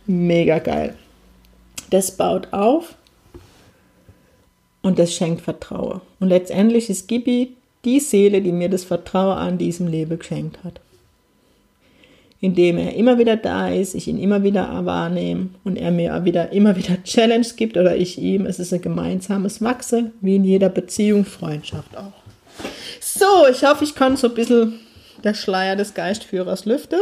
Mega 0.06 0.58
geil. 0.58 0.94
Das 1.90 2.10
baut 2.10 2.52
auf 2.52 2.96
und 4.82 4.98
das 4.98 5.14
schenkt 5.14 5.42
Vertrauen. 5.42 6.00
Und 6.20 6.28
letztendlich 6.28 6.90
ist 6.90 7.08
Gibi 7.08 7.56
die 7.84 8.00
Seele, 8.00 8.42
die 8.42 8.52
mir 8.52 8.68
das 8.68 8.84
Vertrauen 8.84 9.38
an 9.38 9.58
diesem 9.58 9.86
Leben 9.86 10.18
geschenkt 10.18 10.58
hat. 10.64 10.80
Indem 12.40 12.76
er 12.76 12.94
immer 12.94 13.18
wieder 13.18 13.36
da 13.36 13.68
ist, 13.68 13.94
ich 13.94 14.08
ihn 14.08 14.18
immer 14.18 14.42
wieder 14.42 14.84
wahrnehme 14.84 15.48
und 15.64 15.76
er 15.76 15.90
mir 15.90 16.24
wieder, 16.24 16.52
immer 16.52 16.76
wieder 16.76 17.02
Challenge 17.04 17.46
gibt 17.56 17.76
oder 17.76 17.96
ich 17.96 18.18
ihm. 18.18 18.46
Es 18.46 18.58
ist 18.58 18.72
ein 18.72 18.82
gemeinsames 18.82 19.62
Wachsen, 19.62 20.12
wie 20.20 20.36
in 20.36 20.44
jeder 20.44 20.68
Beziehung, 20.68 21.24
Freundschaft 21.24 21.96
auch. 21.96 22.12
So, 23.00 23.48
ich 23.50 23.64
hoffe, 23.64 23.84
ich 23.84 23.94
kann 23.94 24.16
so 24.16 24.28
ein 24.28 24.34
bisschen 24.34 24.80
der 25.24 25.34
Schleier 25.34 25.76
des 25.76 25.94
Geistführers 25.94 26.64
lüften. 26.66 27.00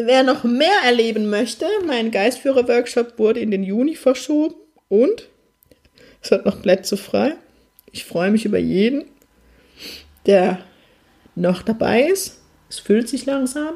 Wer 0.00 0.22
noch 0.22 0.44
mehr 0.44 0.84
erleben 0.84 1.28
möchte, 1.28 1.66
mein 1.84 2.12
Geistführer-Workshop 2.12 3.18
wurde 3.18 3.40
in 3.40 3.50
den 3.50 3.64
Juni 3.64 3.96
verschoben 3.96 4.54
und 4.86 5.28
es 6.22 6.30
hat 6.30 6.46
noch 6.46 6.62
Plätze 6.62 6.96
frei. 6.96 7.34
Ich 7.90 8.04
freue 8.04 8.30
mich 8.30 8.44
über 8.44 8.58
jeden, 8.58 9.06
der 10.24 10.60
noch 11.34 11.62
dabei 11.62 12.02
ist. 12.02 12.40
Es 12.70 12.78
füllt 12.78 13.08
sich 13.08 13.26
langsam. 13.26 13.74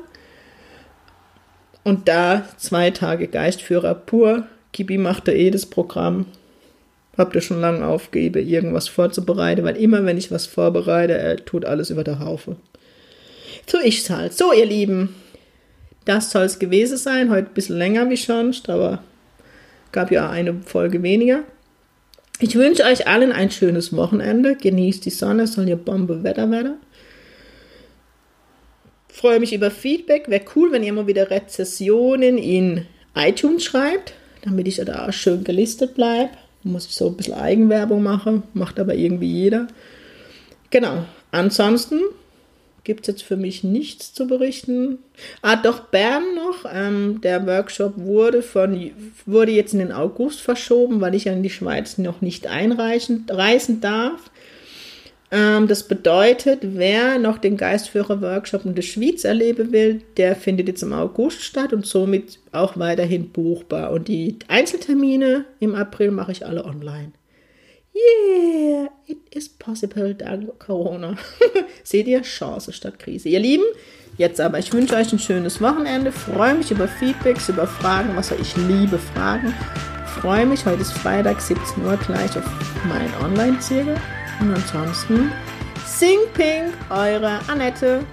Und 1.83 2.07
da 2.07 2.49
zwei 2.57 2.93
Tage 2.93 3.27
Geistführer 3.27 3.97
pur. 3.97 4.47
Kibi 4.73 4.99
machte 4.99 5.33
eh 5.33 5.51
das 5.51 5.67
Programm. 5.67 6.27
Habt 7.19 7.35
ihr 7.35 7.41
schon 7.41 7.61
lange 7.61 7.85
aufgegeben, 7.85 8.47
irgendwas 8.47 8.87
vorzubereiten, 8.87 9.65
weil 9.65 9.77
immer, 9.77 10.05
wenn 10.05 10.19
ich 10.19 10.31
was 10.31 10.47
vorbereite, 10.47 11.15
er 11.15 11.45
tut 11.45 11.65
alles 11.65 11.91
über 11.91 12.05
der 12.05 12.21
Haufe. 12.21 12.55
So 13.67 13.79
ist 13.79 14.09
halt. 14.09 14.35
So, 14.35 14.53
ihr 14.53 14.67
Lieben, 14.67 15.17
das 16.05 16.31
soll 16.31 16.45
es 16.45 16.59
gewesen 16.59 16.97
sein. 16.97 17.31
Heute 17.31 17.49
ein 17.49 17.55
bisschen 17.55 17.79
länger 17.79 18.09
wie 18.11 18.17
sonst, 18.17 18.69
aber 18.69 19.03
gab 19.93 20.11
ja 20.11 20.29
eine 20.31 20.62
Folge 20.65 21.03
weniger. 21.03 21.45
Ich 22.41 22.57
wünsche 22.57 22.85
euch 22.85 23.07
allen 23.07 23.31
ein 23.31 23.51
schönes 23.51 23.95
Wochenende. 23.95 24.57
Genießt 24.57 25.05
die 25.05 25.11
Sonne, 25.11 25.47
soll 25.47 25.69
ja 25.69 25.77
Bombe 25.77 26.25
Wetter 26.25 26.51
werden. 26.51 26.75
Freue 29.09 29.38
mich 29.38 29.53
über 29.53 29.71
Feedback. 29.71 30.29
Wäre 30.29 30.45
cool, 30.57 30.73
wenn 30.73 30.83
ihr 30.83 30.93
mal 30.93 31.07
wieder 31.07 31.31
Rezessionen 31.31 32.38
in 32.38 32.87
iTunes 33.15 33.62
schreibt, 33.62 34.15
damit 34.43 34.67
ich 34.67 34.77
da 34.77 35.07
auch 35.07 35.12
schön 35.12 35.45
gelistet 35.45 35.95
bleibe. 35.95 36.31
Muss 36.65 36.87
ich 36.87 36.95
so 36.95 37.09
ein 37.09 37.17
bisschen 37.17 37.35
Eigenwerbung 37.35 38.03
machen, 38.03 38.45
macht 38.55 38.81
aber 38.81 38.95
irgendwie 38.95 39.31
jeder. 39.31 39.69
Genau. 40.71 41.05
Ansonsten 41.31 42.01
gibt 42.85 43.03
es 43.03 43.14
jetzt 43.14 43.23
für 43.23 43.37
mich 43.37 43.64
nichts 43.64 44.12
zu 44.12 44.27
berichten. 44.27 44.99
Ah, 45.40 45.57
doch, 45.57 45.81
Bern 45.81 46.35
noch. 46.35 46.71
Ähm, 46.73 47.21
der 47.23 47.47
Workshop 47.47 47.95
wurde, 47.97 48.42
von, 48.42 48.90
wurde 49.27 49.53
jetzt 49.53 49.73
in 49.73 49.79
den 49.79 49.92
August 49.92 50.40
verschoben, 50.40 51.01
weil 51.01 51.14
ich 51.14 51.25
ja 51.25 51.33
in 51.33 51.42
die 51.42 51.51
Schweiz 51.51 51.99
noch 51.99 52.21
nicht 52.21 52.47
einreisen 52.47 53.27
reisen 53.29 53.81
darf. 53.81 54.31
Ähm, 55.33 55.66
das 55.66 55.88
bedeutet, 55.88 56.61
wer 56.62 57.18
noch 57.18 57.38
den 57.38 57.57
Geistführer-Workshop 57.57 58.66
in 58.66 58.75
der 58.75 58.83
Schweiz 58.83 59.25
erleben 59.25 59.73
will, 59.73 60.03
der 60.18 60.37
findet 60.37 60.68
jetzt 60.68 60.83
im 60.83 60.92
August 60.92 61.42
statt 61.42 61.73
und 61.73 61.87
somit 61.87 62.38
auch 62.53 62.77
weiterhin 62.77 63.31
buchbar. 63.31 63.92
Und 63.92 64.09
die 64.09 64.38
Einzeltermine 64.49 65.47
im 65.59 65.75
April 65.75 66.11
mache 66.11 66.33
ich 66.33 66.45
alle 66.45 66.64
online. 66.64 67.12
Yeah, 67.94 68.88
it 69.07 69.18
is 69.31 69.48
possible 69.48 70.14
dank 70.14 70.59
Corona. 70.59 71.16
Seht 71.85 72.07
ihr? 72.07 72.22
Chance 72.22 72.72
statt 72.72 72.98
Krise. 72.98 73.28
Ihr 73.28 73.40
Lieben, 73.40 73.64
jetzt 74.16 74.40
aber, 74.40 74.59
ich 74.59 74.72
wünsche 74.72 74.96
euch 74.96 75.12
ein 75.12 75.18
schönes 75.18 75.61
Wochenende. 75.61 76.11
Freue 76.11 76.55
mich 76.55 76.70
über 76.70 76.88
Feedbacks, 76.88 77.48
über 77.50 77.66
Fragen, 77.66 78.16
was 78.16 78.31
ich 78.31 78.57
liebe 78.57 78.98
Fragen. 78.98 79.55
Freue 80.20 80.46
mich, 80.46 80.64
heute 80.64 80.83
ist 80.83 80.92
Freitag, 80.92 81.40
17 81.40 81.85
Uhr, 81.85 81.96
gleich 81.98 82.37
auf 82.37 82.44
mein 82.88 83.11
Online-Zirkel. 83.22 83.96
Und 84.40 84.55
ansonsten, 84.55 85.31
Sing 85.87 86.18
Pink, 86.35 86.72
eure 86.90 87.40
Annette. 87.48 88.05